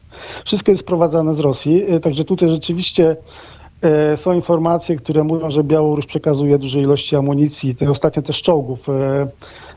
Wszystko 0.45 0.71
jest 0.71 0.81
sprowadzane 0.81 1.33
z 1.33 1.39
Rosji, 1.39 1.83
e, 1.88 2.00
także 2.00 2.25
tutaj 2.25 2.50
rzeczywiście 2.50 3.15
e, 3.81 4.17
są 4.17 4.33
informacje, 4.33 4.95
które 4.95 5.24
mówią, 5.24 5.51
że 5.51 5.63
Białoruś 5.63 6.05
przekazuje 6.05 6.60
duże 6.60 6.79
ilości 6.79 7.15
amunicji, 7.15 7.75
te 7.75 7.89
ostatnie 7.89 8.24
też 8.24 8.41
czołgów 8.41 8.88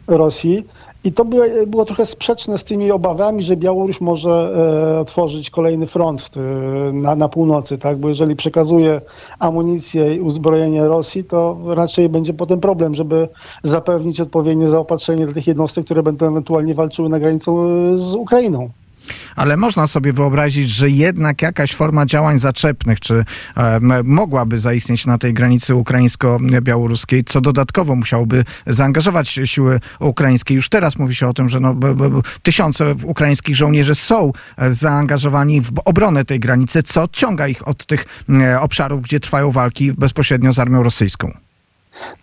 Rosji. 0.07 0.65
I 1.05 1.13
to 1.13 1.25
było, 1.25 1.45
było, 1.67 1.85
trochę 1.85 2.07
sprzeczne 2.07 2.59
z 2.59 2.65
tymi 2.65 2.91
obawami, 2.91 3.43
że 3.43 3.57
Białoruś 3.57 4.01
może 4.01 4.31
e, 4.95 5.01
otworzyć 5.01 5.51
kolejny 5.51 5.87
front 5.87 6.31
e, 6.37 6.41
na, 6.93 7.17
na, 7.17 7.29
północy, 7.29 7.79
tak? 7.79 7.99
Bo 7.99 8.09
jeżeli 8.09 8.37
przekazuje 8.37 9.01
amunicję 9.39 10.15
i 10.15 10.21
uzbrojenie 10.21 10.85
Rosji, 10.85 11.25
to 11.25 11.59
raczej 11.67 12.09
będzie 12.09 12.35
potem 12.35 12.61
problem, 12.61 12.95
żeby 12.95 13.29
zapewnić 13.63 14.21
odpowiednie 14.21 14.69
zaopatrzenie 14.69 15.25
dla 15.25 15.35
tych 15.35 15.47
jednostek, 15.47 15.85
które 15.85 16.03
będą 16.03 16.27
ewentualnie 16.29 16.75
walczyły 16.75 17.09
na 17.09 17.21
granicą 17.21 17.65
e, 17.65 17.99
z 17.99 18.15
Ukrainą 18.15 18.71
ale 19.37 19.57
można 19.57 19.87
sobie 19.87 20.13
wyobrazić, 20.13 20.71
że 20.71 20.91
jednak 20.91 21.43
jakaś 21.43 21.75
forma 21.75 22.07
działań 22.07 22.39
zaczepnych, 22.39 23.01
czy 23.01 23.25
e, 23.57 23.81
mogłaby 24.05 24.59
zaistnieć 24.59 25.07
na 25.07 25.19
tej 25.19 25.35
granicy 25.35 25.75
ukraińsko-białoruskiej, 25.75 27.25
co 27.25 27.41
dodatkowo 27.41 27.95
musiałoby 27.97 28.45
zaangażować 28.67 29.39
siły 29.45 29.81
ukraińskie. 30.01 30.55
Już 30.55 30.69
teraz 30.69 30.99
mówi 30.99 31.15
się 31.15 31.29
o 31.29 31.35
tym, 31.35 31.49
że 31.49 31.61
no, 31.61 31.75
b, 31.75 31.95
b, 31.95 32.11
tysiące 32.43 32.95
ukraińskich 33.03 33.57
żołnierzy 33.57 33.95
są 33.95 34.33
e, 34.57 34.75
zaangażowani 34.75 35.61
w 35.61 35.73
obronę 35.85 36.25
tej 36.25 36.41
granicy, 36.41 36.83
co 36.83 37.03
odciąga 37.03 37.49
ich 37.49 37.69
od 37.69 37.87
tych 37.87 38.07
e, 38.29 38.61
obszarów, 38.61 39.03
gdzie 39.03 39.21
trwają 39.21 39.51
walki 39.51 39.93
bezpośrednio 39.93 40.53
z 40.53 40.59
armią 40.59 40.83
rosyjską. 40.83 41.45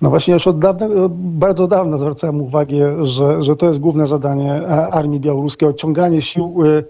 No 0.01 0.09
właśnie 0.09 0.33
już 0.33 0.47
od 0.47 0.59
dawna, 0.59 0.87
bardzo 1.09 1.67
dawna 1.67 1.97
zwracałem 1.97 2.41
uwagę, 2.41 3.05
że, 3.05 3.43
że 3.43 3.55
to 3.55 3.67
jest 3.67 3.79
główne 3.79 4.07
zadanie 4.07 4.67
armii 4.91 5.19
białoruskiej, 5.19 5.69
odciąganie 5.69 6.21
sił 6.21 6.65
y, 6.65 6.83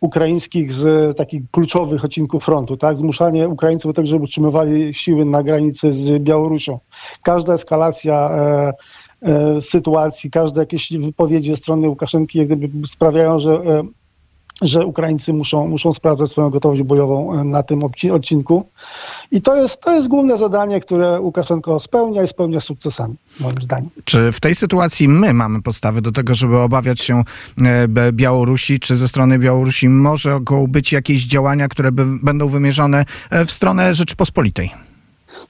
ukraińskich 0.00 0.72
z 0.72 1.16
takich 1.16 1.50
kluczowych 1.50 2.04
odcinków 2.04 2.44
frontu, 2.44 2.76
tak? 2.76 2.96
Zmuszanie 2.96 3.48
Ukraińców 3.48 3.88
do 3.88 3.94
tego, 3.94 4.08
żeby 4.08 4.24
utrzymywali 4.24 4.94
siły 4.94 5.24
na 5.24 5.42
granicy 5.42 5.92
z 5.92 6.22
Białorusią. 6.22 6.78
Każda 7.22 7.52
eskalacja 7.52 8.30
e, 8.30 8.72
e, 9.22 9.60
sytuacji, 9.60 10.30
każde 10.30 10.60
jakieś 10.60 10.92
wypowiedzi 10.92 11.50
ze 11.50 11.56
strony 11.56 11.88
Łukaszenki 11.88 12.38
jak 12.38 12.48
gdyby 12.48 12.86
sprawiają, 12.86 13.38
że 13.40 13.52
e, 13.52 13.82
że 14.62 14.86
Ukraińcy 14.86 15.32
muszą, 15.32 15.68
muszą 15.68 15.92
sprawdzać 15.92 16.30
swoją 16.30 16.50
gotowość 16.50 16.82
bojową 16.82 17.40
e, 17.40 17.44
na 17.44 17.62
tym 17.62 17.82
odcinku. 18.12 18.66
I 19.30 19.42
to 19.42 19.56
jest, 19.56 19.80
to 19.80 19.94
jest 19.94 20.08
główne 20.08 20.36
zadanie, 20.36 20.80
które 20.80 21.20
Łukaszenko 21.20 21.80
spełnia 21.80 22.22
i 22.22 22.28
spełnia 22.28 22.60
sukcesami, 22.60 23.14
moim 23.40 23.60
zdaniem. 23.62 23.90
Czy 24.04 24.32
w 24.32 24.40
tej 24.40 24.54
sytuacji 24.54 25.08
my 25.08 25.34
mamy 25.34 25.62
podstawy 25.62 26.02
do 26.02 26.12
tego, 26.12 26.34
żeby 26.34 26.58
obawiać 26.58 27.00
się 27.00 27.22
e, 27.62 28.12
Białorusi, 28.12 28.80
czy 28.80 28.96
ze 28.96 29.08
strony 29.08 29.38
Białorusi 29.38 29.88
mogą 29.88 30.66
być 30.66 30.92
jakieś 30.92 31.24
działania, 31.24 31.68
które 31.68 31.92
by, 31.92 32.04
będą 32.22 32.48
wymierzone 32.48 33.04
e, 33.30 33.44
w 33.44 33.50
stronę 33.50 33.94
Rzeczypospolitej? 33.94 34.85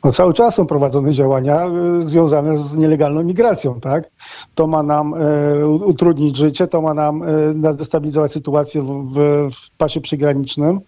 No 0.05 0.13
cały 0.13 0.35
czas 0.35 0.55
są 0.55 0.67
prowadzone 0.67 1.13
działania 1.13 1.67
y, 2.03 2.07
związane 2.07 2.59
z 2.59 2.77
nielegalną 2.77 3.23
migracją, 3.23 3.81
tak? 3.81 4.11
To 4.55 4.67
ma 4.67 4.83
nam 4.83 5.15
e, 5.15 5.67
utrudnić 5.67 6.37
życie, 6.37 6.67
to 6.67 6.83
ma 6.83 6.95
nam 6.95 7.23
e, 7.23 7.75
destabilizować 7.75 8.33
sytuację 8.33 8.83
w, 8.83 9.15
w, 9.51 9.77
pasie 9.79 10.01
przygranicznym. 10.01 10.81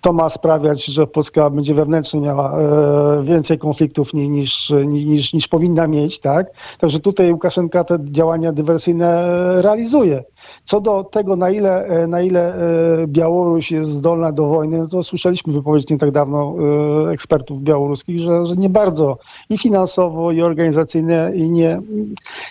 To 0.00 0.12
ma 0.12 0.28
sprawiać, 0.28 0.84
że 0.84 1.06
Polska 1.06 1.50
będzie 1.50 1.74
wewnętrznie 1.74 2.20
miała 2.20 2.58
e, 2.58 3.24
więcej 3.24 3.58
konfliktów 3.58 4.14
niż, 4.14 4.72
niż, 4.86 5.32
niż 5.32 5.48
powinna 5.48 5.86
mieć, 5.86 6.20
tak? 6.20 6.46
Także 6.78 7.00
tutaj 7.00 7.32
Łukaszenka 7.32 7.84
te 7.84 7.98
działania 8.02 8.52
dywersyjne 8.52 9.26
realizuje. 9.62 10.24
Co 10.64 10.80
do 10.80 11.04
tego, 11.04 11.36
na 11.36 11.50
ile, 11.50 11.86
e, 11.86 12.06
na 12.06 12.22
ile 12.22 12.54
e, 13.02 13.06
Białoruś 13.06 13.70
jest 13.70 13.90
zdolna 13.90 14.32
do 14.32 14.46
wojny, 14.46 14.78
no 14.78 14.88
to 14.88 15.02
słyszeliśmy 15.04 15.52
wypowiedź 15.52 15.90
nie 15.90 15.98
tak 15.98 16.10
dawno 16.10 16.54
e, 17.06 17.10
ekspertów 17.10 17.62
białoruskich, 17.62 18.20
że, 18.20 18.39
że 18.46 18.56
nie 18.56 18.68
bardzo 18.68 19.18
i 19.50 19.58
finansowo, 19.58 20.32
i 20.32 20.42
organizacyjnie, 20.42 21.32
i 21.34 21.50
nie. 21.50 21.80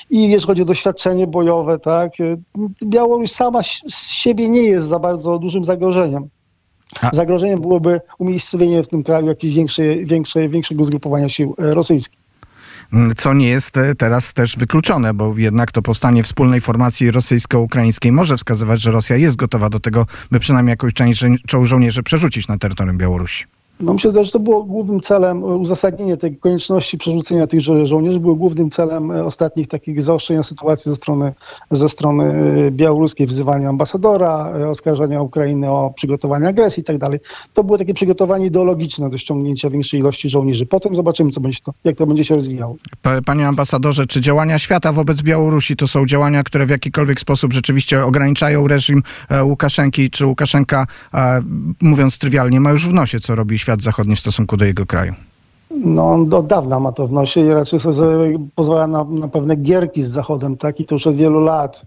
I 0.10 0.22
jeżeli 0.30 0.48
chodzi 0.48 0.62
o 0.62 0.66
doświadczenie 0.66 1.28
bojowe, 1.28 1.80
tak, 1.80 2.12
Białoruś 2.84 3.32
sama 3.32 3.64
z 3.90 4.10
siebie 4.12 4.50
nie 4.50 4.64
jest 4.64 4.88
za 4.88 5.00
bardzo 5.00 5.40
dużym 5.40 5.64
zagrożeniem. 5.64 6.30
A. 7.02 7.16
Zagrożeniem 7.16 7.62
byłoby 7.62 8.02
umiejscowienie 8.18 8.84
w 8.84 8.88
tym 8.88 9.04
kraju 9.04 9.28
jakiegoś 9.28 9.56
większej, 9.56 10.06
większej, 10.06 10.50
większego 10.50 10.84
zgrupowania 10.84 11.30
sił 11.30 11.56
rosyjskich. 11.58 12.20
mm, 12.94 13.16
co 13.16 13.34
nie 13.34 13.48
jest 13.48 13.78
e, 13.78 13.96
teraz 13.96 14.34
też 14.34 14.58
wykluczone, 14.58 15.14
bo 15.14 15.34
jednak 15.38 15.72
to 15.72 15.82
powstanie 15.82 16.24
wspólnej 16.24 16.62
formacji 16.62 17.12
rosyjsko-ukraińskiej 17.12 18.12
może 18.12 18.38
wskazywać, 18.38 18.82
że 18.82 18.92
Rosja 18.92 19.16
jest 19.16 19.36
gotowa 19.36 19.70
do 19.70 19.80
tego, 19.80 20.06
by 20.32 20.40
przynajmniej 20.40 20.72
jakąś 20.72 20.94
część 20.94 21.22
żo- 21.22 21.66
żołnierzy 21.66 22.04
przerzucić 22.04 22.48
na 22.48 22.58
terytorium 22.58 22.98
Białorusi. 22.98 23.46
No 23.80 23.94
myślę, 23.94 24.26
że 24.26 24.32
to 24.32 24.40
było 24.40 24.64
głównym 24.64 25.02
celem, 25.02 25.44
uzasadnienie 25.44 26.18
tej 26.18 26.38
konieczności 26.38 26.98
przerzucenia 26.98 27.48
tych 27.48 27.62
żo- 27.62 27.86
żołnierzy 27.86 28.20
było 28.20 28.36
głównym 28.36 28.70
celem 28.70 29.12
e, 29.12 29.26
ostatnich 29.26 29.68
takich 29.68 30.04
zaostrzenia 30.04 30.44
sytuacji 30.44 30.92
ze 30.92 30.96
strony, 30.96 31.34
ze 31.72 31.90
strony 31.90 32.24
e, 32.68 32.72
białoruskiej, 32.72 33.28
wzywania 33.28 33.70
ambasadora, 33.70 34.52
e, 34.60 34.70
oskarżania 34.70 35.22
Ukrainy 35.22 35.70
o 35.70 35.94
przygotowanie 35.96 36.48
agresji 36.48 36.82
i 36.82 36.84
tak 36.84 36.98
dalej. 36.98 37.20
To 37.54 37.64
było 37.64 37.78
takie 37.78 37.94
przygotowanie 37.94 38.46
ideologiczne 38.46 39.10
do 39.10 39.18
ściągnięcia 39.18 39.70
większej 39.70 40.00
ilości 40.00 40.30
żołnierzy. 40.30 40.66
Potem 40.66 40.96
zobaczymy, 40.96 41.32
co 41.32 41.42
będzie 41.42 41.60
to, 41.66 41.74
jak 41.84 41.98
to 41.98 42.08
będzie 42.08 42.26
się 42.26 42.36
rozwijało. 42.36 42.76
Pa- 43.02 43.22
Panie 43.22 43.48
ambasadorze, 43.48 44.08
czy 44.08 44.22
działania 44.22 44.60
świata 44.60 44.92
wobec 44.92 45.22
Białorusi 45.22 45.76
to 45.76 45.88
są 45.88 46.06
działania, 46.06 46.44
które 46.44 46.66
w 46.66 46.70
jakikolwiek 46.70 47.20
sposób 47.20 47.54
rzeczywiście 47.54 48.06
ograniczają 48.06 48.68
reżim 48.68 49.04
e, 49.30 49.44
Łukaszenki? 49.44 50.10
Czy 50.10 50.26
Łukaszenka, 50.26 50.88
e, 51.14 51.42
mówiąc 51.82 52.20
trywialnie, 52.20 52.60
ma 52.60 52.72
już 52.72 52.88
w 52.88 52.94
nosie, 52.94 53.20
co 53.20 53.36
robi 53.36 53.60
świat 53.60 53.69
zachodni 53.78 54.16
w 54.16 54.20
stosunku 54.20 54.58
do 54.58 54.66
jego 54.66 54.86
kraju? 54.86 55.14
No 55.86 56.12
on 56.12 56.34
od 56.34 56.48
dawna 56.48 56.80
ma 56.80 56.92
to 56.92 57.08
w 57.08 57.12
nosie 57.12 57.42
i 57.42 57.50
raczej 57.50 57.80
sobie 57.80 58.40
pozwala 58.56 58.88
na, 58.88 59.04
na 59.04 59.28
pewne 59.28 59.56
gierki 59.56 60.04
z 60.04 60.10
Zachodem, 60.10 60.58
tak? 60.58 60.80
I 60.80 60.86
to 60.86 60.96
już 60.96 61.08
od 61.08 61.16
wielu 61.16 61.40
lat. 61.40 61.82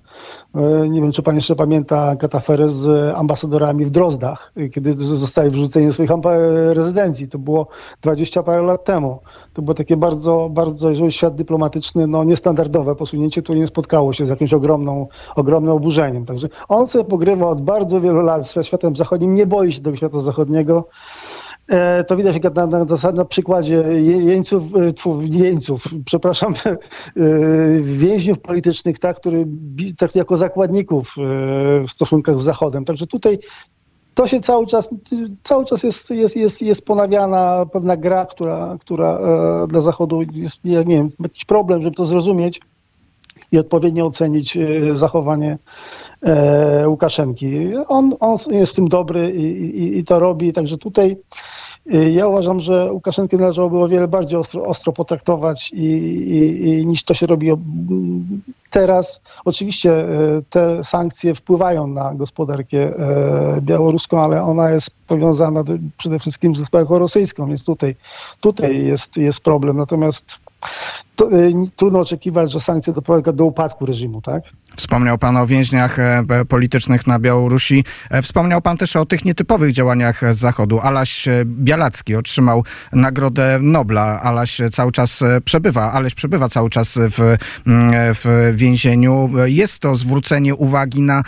E, 0.54 0.88
Nie 0.88 1.00
wiem, 1.00 1.12
czy 1.12 1.22
pan 1.22 1.34
jeszcze 1.34 1.56
pamięta 1.56 2.16
kataferę 2.16 2.68
z 2.68 3.14
ambasadorami 3.16 3.84
w 3.84 3.90
Drozdach, 3.90 4.52
e, 4.56 4.68
kiedy 4.68 5.04
zostali 5.04 5.50
wrzuceni 5.50 5.92
swoich 5.92 6.10
amba- 6.10 6.72
rezydencji. 6.72 7.28
To 7.28 7.38
było 7.38 7.66
20 8.02 8.42
parę 8.42 8.62
lat 8.62 8.84
temu. 8.84 9.18
To 9.54 9.62
było 9.62 9.74
takie 9.74 9.96
bardzo, 9.96 10.48
bardzo, 10.52 10.90
jeżeli 10.90 11.12
świat 11.12 11.34
dyplomatyczny, 11.34 12.06
no 12.06 12.24
niestandardowe 12.24 12.94
posunięcie, 12.94 13.42
które 13.42 13.58
nie 13.58 13.66
spotkało 13.66 14.12
się 14.12 14.26
z 14.26 14.28
jakimś 14.28 14.52
ogromną, 14.54 15.06
ogromnym 15.36 15.72
oburzeniem. 15.72 16.26
Także 16.26 16.48
on 16.68 16.88
sobie 16.88 17.04
pogrywa 17.04 17.46
od 17.48 17.60
bardzo 17.62 18.00
wielu 18.00 18.20
lat 18.20 18.46
z 18.48 18.54
światem 18.66 18.96
zachodnim, 18.96 19.34
nie 19.34 19.46
boi 19.46 19.72
się 19.72 19.80
tego 19.80 19.96
świata 19.96 20.20
zachodniego. 20.20 20.88
E, 21.72 22.04
To 22.04 22.16
widać 22.16 22.36
na, 22.54 22.66
na, 22.66 22.84
na 23.14 23.24
przykładzie 23.24 23.74
je- 23.74 24.22
jeńców, 24.22 24.62
e, 24.76 25.24
jeńców, 25.24 25.84
przepraszam, 26.04 26.54
e, 26.66 26.74
więźniów 27.82 28.38
politycznych, 28.38 28.98
tak, 28.98 29.16
który, 29.16 29.46
tak 29.98 30.14
jako 30.14 30.36
zakładników 30.36 31.14
w 31.88 31.90
stosunkach 31.90 32.38
z 32.38 32.42
Zachodem. 32.42 32.84
Także 32.84 33.06
tutaj 33.06 33.38
to 34.14 34.26
się 34.26 34.40
cały 34.40 34.66
czas, 34.66 34.90
cały 35.42 35.64
czas 35.64 35.82
jest, 35.82 36.10
jest, 36.10 36.36
jest, 36.36 36.62
jest 36.62 36.84
ponawiana 36.84 37.66
pewna 37.72 37.96
gra, 37.96 38.26
która, 38.26 38.76
która 38.80 39.18
dla 39.68 39.80
Zachodu 39.80 40.22
jest, 40.32 40.56
ja 40.64 40.82
nie 40.82 40.96
wiem, 40.96 41.10
jakiś 41.20 41.44
problem, 41.44 41.82
żeby 41.82 41.96
to 41.96 42.06
zrozumieć 42.06 42.60
i 43.52 43.58
odpowiednio 43.58 44.06
ocenić 44.06 44.58
zachowanie 44.94 45.58
Łukaszenki. 46.86 47.76
On, 47.88 48.14
on 48.20 48.36
jest 48.50 48.72
w 48.72 48.76
tym 48.76 48.88
dobry 48.88 49.30
i, 49.30 49.42
i, 49.82 49.98
i 49.98 50.04
to 50.04 50.18
robi, 50.18 50.52
także 50.52 50.78
tutaj 50.78 51.16
ja 51.86 52.28
uważam, 52.28 52.60
że 52.60 52.92
Łukaszenkę 52.92 53.36
należałoby 53.36 53.78
o 53.78 53.88
wiele 53.88 54.08
bardziej 54.08 54.38
ostro, 54.38 54.64
ostro 54.64 54.92
potraktować 54.92 55.70
i, 55.72 55.84
i, 55.84 56.68
i 56.68 56.86
niż 56.86 57.04
to 57.04 57.14
się 57.14 57.26
robi 57.26 57.50
ob- 57.50 57.60
teraz. 58.70 59.20
Oczywiście 59.44 59.92
e, 59.92 60.08
te 60.50 60.84
sankcje 60.84 61.34
wpływają 61.34 61.86
na 61.86 62.14
gospodarkę 62.14 62.78
e, 62.78 63.60
białoruską, 63.60 64.22
ale 64.22 64.42
ona 64.42 64.70
jest 64.70 64.90
powiązana 65.06 65.64
przede 65.96 66.18
wszystkim 66.18 66.56
z 66.56 66.60
gospodarką 66.60 66.98
rosyjską, 66.98 67.46
więc 67.46 67.64
tutaj, 67.64 67.96
tutaj 68.40 68.84
jest, 68.86 69.16
jest 69.16 69.40
problem. 69.40 69.76
Natomiast 69.76 70.38
to, 71.16 71.30
e, 71.30 71.52
trudno 71.76 72.00
oczekiwać, 72.00 72.52
że 72.52 72.60
sankcje 72.60 72.92
doprowadzą 72.92 73.32
do 73.32 73.44
upadku 73.44 73.86
reżimu, 73.86 74.22
tak? 74.22 74.42
Wspomniał 74.76 75.18
Pan 75.18 75.36
o 75.36 75.46
więźniach 75.46 75.98
e, 75.98 76.24
politycznych 76.48 77.06
na 77.06 77.18
Białorusi. 77.18 77.84
E, 78.10 78.22
Wspomniał 78.22 78.62
Pan 78.62 78.76
też 78.76 78.96
o 78.96 79.06
tych 79.06 79.24
nietypowych 79.24 79.72
działaniach 79.72 80.34
Zachodu. 80.34 80.80
Alaś 80.80 81.28
e, 81.28 81.44
Bialacki 81.46 82.16
otrzymał 82.16 82.64
Nagrodę 82.92 83.58
Nobla. 83.62 84.20
Alaś 84.22 84.60
cały 84.72 84.92
czas 84.92 85.24
przebywa, 85.44 85.92
Aleś 85.92 86.14
przebywa 86.14 86.48
cały 86.48 86.70
czas 86.70 86.98
w, 86.98 87.36
w 88.14 88.52
więzieniu. 88.56 89.30
Jest 89.44 89.78
to 89.78 89.96
zwrócenie 89.96 90.54
uwagi 90.54 91.02
na 91.02 91.22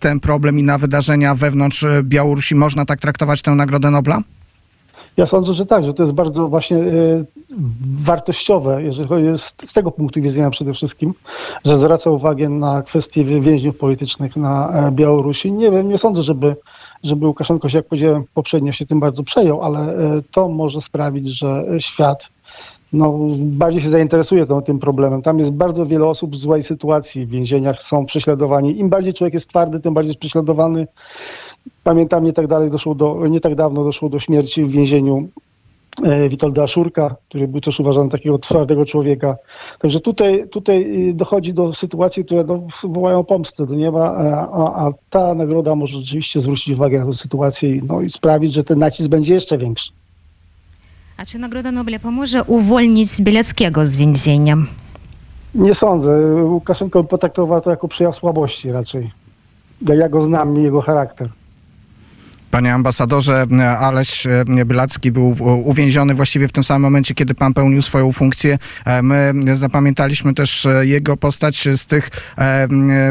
ten 0.00 0.20
problem 0.20 0.58
i 0.58 0.62
na 0.62 0.78
wydarzenia 0.78 1.34
wewnątrz 1.34 1.84
Białorusi. 2.02 2.54
Można 2.54 2.84
tak 2.84 3.00
traktować 3.00 3.42
tę 3.42 3.50
Nagrodę 3.50 3.90
Nobla? 3.90 4.20
Ja 5.16 5.26
sądzę, 5.26 5.54
że 5.54 5.66
tak, 5.66 5.84
że 5.84 5.94
to 5.94 6.02
jest 6.02 6.14
bardzo 6.14 6.48
właśnie 6.48 6.76
e, 6.76 7.24
wartościowe, 8.00 8.82
jeżeli 8.82 9.08
chodzi 9.08 9.26
z, 9.38 9.54
z 9.64 9.72
tego 9.72 9.90
punktu 9.90 10.20
widzenia 10.20 10.50
przede 10.50 10.74
wszystkim, 10.74 11.14
że 11.64 11.76
zwraca 11.76 12.10
uwagę 12.10 12.48
na 12.48 12.82
kwestie 12.82 13.24
więźniów 13.24 13.78
politycznych 13.78 14.36
na 14.36 14.68
e, 14.88 14.92
Białorusi. 14.92 15.52
Nie 15.52 15.70
wiem, 15.70 15.88
nie 15.88 15.98
sądzę, 15.98 16.22
żeby, 16.22 16.56
żeby 17.02 17.26
Łukaszenko 17.26 17.68
się, 17.68 17.78
jak 17.78 17.86
powiedziałem 17.86 18.24
poprzednio, 18.34 18.72
się 18.72 18.86
tym 18.86 19.00
bardzo 19.00 19.22
przejął, 19.22 19.62
ale 19.62 19.80
e, 19.80 20.20
to 20.30 20.48
może 20.48 20.80
sprawić, 20.80 21.28
że 21.28 21.64
świat 21.78 22.28
no, 22.92 23.18
bardziej 23.38 23.82
się 23.82 23.88
zainteresuje 23.88 24.46
tą, 24.46 24.62
tym 24.62 24.78
problemem. 24.78 25.22
Tam 25.22 25.38
jest 25.38 25.50
bardzo 25.50 25.86
wiele 25.86 26.06
osób 26.06 26.36
w 26.36 26.38
złej 26.38 26.62
sytuacji 26.62 27.26
w 27.26 27.30
więzieniach, 27.30 27.82
są 27.82 28.06
prześladowani. 28.06 28.78
Im 28.78 28.88
bardziej 28.88 29.14
człowiek 29.14 29.34
jest 29.34 29.48
twardy, 29.48 29.80
tym 29.80 29.94
bardziej 29.94 30.08
jest 30.08 30.20
prześladowany. 30.20 30.86
Pamiętam, 31.84 32.24
nie 32.24 32.32
tak, 32.32 32.46
dalej 32.46 32.70
doszło 32.70 32.94
do, 32.94 33.26
nie 33.26 33.40
tak 33.40 33.54
dawno 33.54 33.84
doszło 33.84 34.08
do 34.08 34.18
śmierci 34.18 34.64
w 34.64 34.70
więzieniu 34.70 35.28
e, 36.04 36.28
Witolda 36.28 36.62
Aszurka, 36.62 37.16
który 37.28 37.48
był 37.48 37.60
też 37.60 37.80
uważany 37.80 38.10
takiego 38.10 38.38
twardego 38.38 38.86
człowieka. 38.86 39.36
Także 39.78 40.00
tutaj, 40.00 40.48
tutaj 40.48 41.08
y, 41.08 41.14
dochodzi 41.14 41.54
do 41.54 41.74
sytuacji, 41.74 42.24
które 42.24 42.44
no, 42.44 42.62
wołają 42.84 43.24
pomstę 43.24 43.66
do 43.66 43.74
nieba, 43.74 44.16
a, 44.16 44.48
a, 44.48 44.86
a 44.86 44.92
ta 45.10 45.34
nagroda 45.34 45.74
może 45.74 45.98
rzeczywiście 45.98 46.40
zwrócić 46.40 46.74
uwagę 46.74 46.98
na 46.98 47.06
tę 47.06 47.14
sytuację 47.14 47.76
i, 47.76 47.82
no, 47.82 48.00
i 48.00 48.10
sprawić, 48.10 48.52
że 48.52 48.64
ten 48.64 48.78
nacisk 48.78 49.08
będzie 49.08 49.34
jeszcze 49.34 49.58
większy. 49.58 49.90
A 51.16 51.24
czy 51.24 51.38
Nagroda 51.38 51.72
Nobla 51.72 51.98
pomoże 51.98 52.44
uwolnić 52.44 53.22
Bieleckiego 53.22 53.86
z 53.86 53.96
więzienia? 53.96 54.56
Nie 55.54 55.74
sądzę. 55.74 56.34
Łukaszenko 56.44 57.04
potraktował 57.04 57.60
to 57.60 57.70
jako 57.70 57.88
przejaw 57.88 58.16
słabości 58.16 58.72
raczej. 58.72 59.10
Ja 59.82 60.08
go 60.08 60.22
znam 60.22 60.56
jego 60.56 60.80
charakter. 60.80 61.28
Panie 62.56 62.74
ambasadorze, 62.74 63.46
Aleś 63.80 64.26
e, 64.26 64.44
Bylacki 64.64 65.12
był 65.12 65.36
uwięziony 65.64 66.14
właściwie 66.14 66.48
w 66.48 66.52
tym 66.52 66.64
samym 66.64 66.82
momencie, 66.82 67.14
kiedy 67.14 67.34
pan 67.34 67.54
pełnił 67.54 67.82
swoją 67.82 68.12
funkcję. 68.12 68.58
E, 68.84 69.02
My 69.02 69.32
zapamiętaliśmy 69.56 70.34
też 70.34 70.66
e, 70.66 70.86
jego 70.86 71.16
postać 71.16 71.68
z 71.76 71.86
tych 71.86 72.10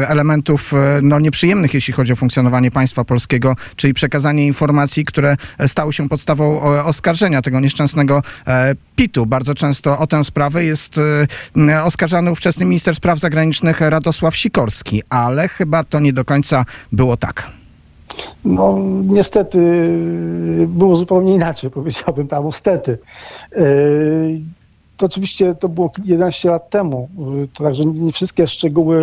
elementów 0.06 0.72
no, 1.02 1.20
nieprzyjemnych, 1.20 1.74
jeśli 1.74 1.94
chodzi 1.94 2.12
o 2.12 2.16
funkcjonowanie 2.16 2.70
państwa 2.70 3.04
polskiego, 3.04 3.56
czyli 3.76 3.94
przekazanie 3.94 4.46
informacji, 4.46 5.04
które 5.04 5.36
stały 5.66 5.92
się 5.92 6.08
podstawą 6.08 6.60
oskarżenia 6.84 7.42
tego 7.42 7.60
nieszczęsnego 7.60 8.22
PIT-u. 8.96 9.26
Bardzo 9.26 9.54
często 9.54 9.98
o 9.98 10.06
tę 10.06 10.24
sprawę 10.24 10.64
jest 10.64 11.00
oskarżany 11.84 12.30
ówczesny 12.30 12.64
minister 12.64 12.96
spraw 12.96 13.18
zagranicznych 13.18 13.80
Radosław 13.80 14.36
Sikorski, 14.36 15.02
ale 15.10 15.48
chyba 15.48 15.84
to 15.84 16.00
nie 16.00 16.12
do 16.12 16.24
końca 16.24 16.64
było 16.92 17.16
tak. 17.16 17.55
No 18.46 18.78
niestety 19.08 19.58
było 20.68 20.96
zupełnie 20.96 21.34
inaczej, 21.34 21.70
powiedziałbym 21.70 22.28
tam, 22.28 22.52
stety. 22.52 22.98
Yy, 23.56 24.40
To 24.96 25.06
oczywiście 25.06 25.54
to 25.54 25.68
było 25.68 25.90
11 26.04 26.50
lat 26.50 26.70
temu, 26.70 27.08
także 27.58 27.86
nie 27.86 28.12
wszystkie 28.12 28.46
szczegóły 28.46 28.96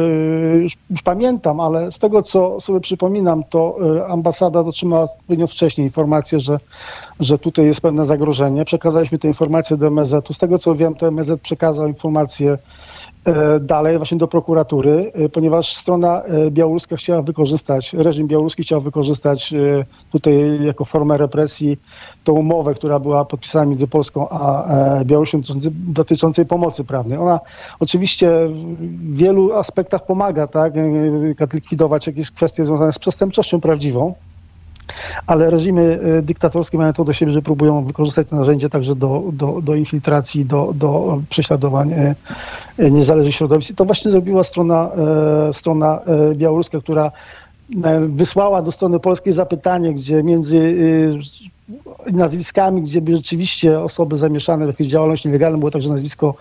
już, 0.61 0.77
już 0.89 1.01
pamiętam, 1.01 1.59
ale 1.59 1.91
z 1.91 1.99
tego, 1.99 2.23
co 2.23 2.61
sobie 2.61 2.79
przypominam, 2.79 3.43
to 3.43 3.77
yy, 3.79 4.05
ambasada 4.05 4.59
otrzymała 4.59 5.03
odpowiednio 5.03 5.47
wcześniej 5.47 5.87
informację, 5.87 6.39
że, 6.39 6.59
że 7.19 7.37
tutaj 7.37 7.65
jest 7.65 7.81
pewne 7.81 8.05
zagrożenie. 8.05 8.65
Przekazaliśmy 8.65 9.19
tę 9.19 9.27
informację 9.27 9.77
do 9.77 9.87
MSZ-u. 9.87 10.33
Z 10.33 10.37
tego, 10.37 10.59
co 10.59 10.75
wiem, 10.75 10.95
to 10.95 11.07
MSZ 11.07 11.41
przekazał 11.41 11.87
informację 11.87 12.51
e, 12.51 12.57
dalej 13.61 13.97
właśnie 13.97 14.17
do 14.17 14.27
prokuratury, 14.27 15.11
e, 15.13 15.29
ponieważ 15.29 15.75
strona 15.75 16.21
e, 16.23 16.51
białoruska 16.51 16.95
chciała 16.95 17.21
wykorzystać, 17.21 17.93
reżim 17.93 18.27
białoruski 18.27 18.63
chciał 18.63 18.81
wykorzystać 18.81 19.53
e, 19.53 19.85
tutaj 20.11 20.59
jako 20.65 20.85
formę 20.85 21.17
represji 21.17 21.77
tą 22.23 22.33
umowę, 22.33 22.73
która 22.73 22.99
była 22.99 23.25
podpisana 23.25 23.65
między 23.65 23.87
Polską 23.87 24.29
a 24.29 24.65
e, 24.99 25.05
Białorusią 25.05 25.41
dotyczącej- 25.93 26.45
pomocy 26.45 26.83
prawnej. 26.83 27.17
Ona 27.17 27.39
oczywiście 27.79 28.31
w 28.49 29.15
wielu 29.15 29.53
aspektach 29.53 30.05
pomaga, 30.05 30.47
tak, 30.47 30.73
e, 30.77 31.47
likwidować 31.53 32.07
jakieś 32.07 32.31
kwestie 32.31 32.65
związane 32.65 32.93
z 32.93 32.99
przestępczością 32.99 33.61
prawdziwą, 33.61 34.13
ale 35.27 35.49
reżimy 35.49 35.99
e, 36.03 36.21
dyktatorskie 36.21 36.77
mają 36.77 36.93
to 36.93 37.03
do 37.03 37.13
siebie, 37.13 37.31
że 37.31 37.41
próbują 37.41 37.85
wykorzystać 37.85 38.27
to 38.27 38.35
narzędzie 38.35 38.69
także 38.69 38.95
do, 38.95 39.23
do, 39.33 39.61
do 39.61 39.75
infiltracji, 39.75 40.45
do, 40.45 40.73
do 40.75 41.21
prześladowań 41.29 41.93
e, 41.93 42.15
e, 42.77 42.91
niezależnych 42.91 43.35
środowisk. 43.35 43.71
I 43.71 43.75
to 43.75 43.85
właśnie 43.85 44.11
zrobiła 44.11 44.43
strona, 44.43 44.91
strona 45.51 45.99
białoruska, 46.35 46.79
która 46.79 47.11
wysłała 48.07 48.61
do 48.61 48.71
strony 48.71 48.99
polskiej 48.99 49.33
zapytanie, 49.33 49.93
gdzie 49.93 50.23
między 50.23 50.75
nazwiskami, 52.11 52.81
gdzie 52.81 53.01
by 53.01 53.15
rzeczywiście 53.15 53.79
osoby 53.79 54.17
zamieszane 54.17 54.65
w 54.65 54.67
jakąś 54.67 54.87
działalność 54.87 55.25
nielegalną, 55.25 55.59
było 55.59 55.71
także 55.71 55.89
nazwisko 55.89 56.35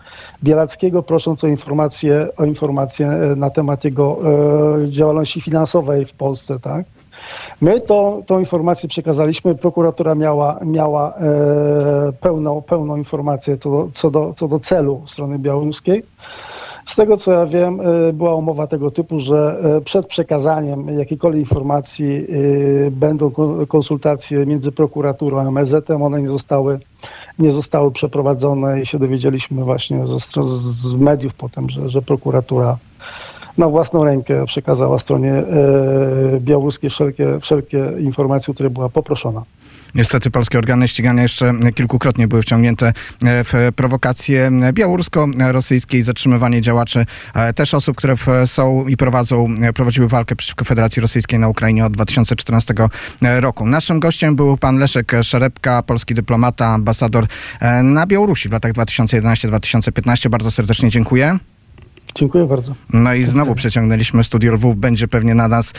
Bielackiego, 0.44 1.02
prosząc 1.02 1.44
o 1.44 1.46
informację, 1.46 2.28
o 2.36 2.44
informację 2.44 3.08
e, 3.08 3.36
na 3.36 3.50
temat 3.50 3.84
jego 3.84 4.20
działalności 4.88 5.40
finansowej 5.40 6.06
w 6.06 6.12
Polsce, 6.12 6.60
tak? 6.60 6.84
My 7.60 7.80
to, 7.80 8.22
tą 8.26 8.38
informację 8.38 8.88
przekazaliśmy, 8.88 9.54
prokuratura 9.54 10.14
miała, 10.14 10.58
miała 10.64 11.14
e, 11.14 12.12
pełną, 12.20 12.62
pełną 12.62 12.96
informację 12.96 13.58
co 13.58 13.70
do, 13.70 13.88
co, 13.94 14.10
do, 14.10 14.34
co 14.36 14.48
do 14.48 14.60
celu 14.60 15.02
strony 15.06 15.38
białoruskiej. 15.38 16.02
Z 16.84 16.96
tego 16.96 17.16
co 17.16 17.32
ja 17.32 17.46
wiem, 17.46 17.80
e, 17.80 18.12
była 18.12 18.34
umowa 18.34 18.66
tego 18.66 18.90
typu, 18.90 19.20
że 19.20 19.60
e, 19.62 19.80
przed 19.80 20.06
przekazaniem 20.06 20.88
jakiejkolwiek 20.98 21.40
informacji 21.40 22.26
e, 22.86 22.90
będą 22.90 23.30
konsultacje 23.68 24.46
między 24.46 24.72
prokuraturą 24.72 25.40
a 25.40 25.44
MSZ-em. 25.44 26.02
One 26.02 26.22
nie 26.22 26.28
zostały, 26.28 26.80
nie 27.38 27.52
zostały 27.52 27.92
przeprowadzone 27.92 28.82
i 28.82 28.86
się 28.86 28.98
dowiedzieliśmy 28.98 29.64
właśnie 29.64 30.06
ze, 30.06 30.18
z 30.18 30.92
mediów 30.92 31.34
potem, 31.34 31.70
że, 31.70 31.90
że 31.90 32.02
prokuratura 32.02 32.76
na 33.58 33.68
własną 33.68 34.04
rękę 34.04 34.46
przekazała 34.46 34.98
stronie 34.98 35.42
białoruskiej 36.40 36.90
wszelkie, 36.90 37.40
wszelkie 37.40 37.92
informacje, 37.98 38.54
które 38.54 38.70
była 38.70 38.88
poproszona. 38.88 39.42
Niestety 39.94 40.30
polskie 40.30 40.58
organy 40.58 40.88
ścigania 40.88 41.22
jeszcze 41.22 41.52
kilkukrotnie 41.74 42.28
były 42.28 42.42
wciągnięte 42.42 42.86
e, 42.86 42.92
w 43.22 43.72
prowokacje 43.76 44.50
białorusko-rosyjskie 44.72 46.02
zatrzymywanie 46.02 46.60
działaczy, 46.60 47.06
e, 47.34 47.52
też 47.52 47.74
osób, 47.74 47.96
które 47.96 48.16
są 48.46 48.88
i 48.88 48.96
prowadzą, 48.96 49.46
e, 49.62 49.72
prowadziły 49.72 50.08
walkę 50.08 50.36
przeciwko 50.36 50.64
Federacji 50.64 51.02
Rosyjskiej 51.02 51.38
na 51.38 51.48
Ukrainie 51.48 51.86
od 51.86 51.92
2014 51.92 52.88
roku. 53.40 53.66
Naszym 53.66 54.00
gościem 54.00 54.36
był 54.36 54.56
pan 54.56 54.78
Leszek 54.78 55.12
Szerepka, 55.22 55.82
polski 55.82 56.14
dyplomata, 56.14 56.66
ambasador 56.66 57.26
na 57.82 58.06
Białorusi 58.06 58.48
w 58.48 58.52
latach 58.52 58.72
2011-2015. 58.72 60.28
Bardzo 60.28 60.50
serdecznie 60.50 60.88
dziękuję. 60.88 61.38
Dziękuję 62.15 62.45
bardzo. 62.45 62.73
No 62.93 63.13
i 63.13 63.25
znowu 63.25 63.55
przeciągnęliśmy 63.55 64.23
studio 64.23 64.53
Lwów, 64.53 64.75
będzie 64.75 65.07
pewnie 65.07 65.35
na 65.35 65.47
nas 65.47 65.73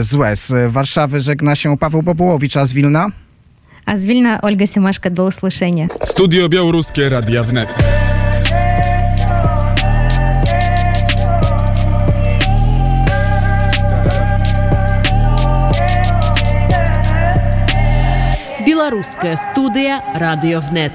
złe. 0.00 0.36
Z 0.36 0.72
Warszawy 0.72 1.20
żegna 1.20 1.56
się 1.56 1.76
Paweł 1.76 2.02
Bobułowicz, 2.02 2.56
a 2.56 2.66
z 2.66 2.72
Wilna? 2.72 3.10
А 3.86 3.98
з 3.98 4.06
Вільна 4.06 4.40
Ольга 4.42 4.66
Сімашка 4.66 5.10
до 5.10 5.24
услышання. 5.24 5.88
Studio 6.04 6.48
Białoruskie 6.48 7.08
Radia 7.08 7.42
Wnet. 7.42 7.68
Белорусская 18.66 19.36
студия 19.36 20.00
«Радиовнет». 20.14 20.92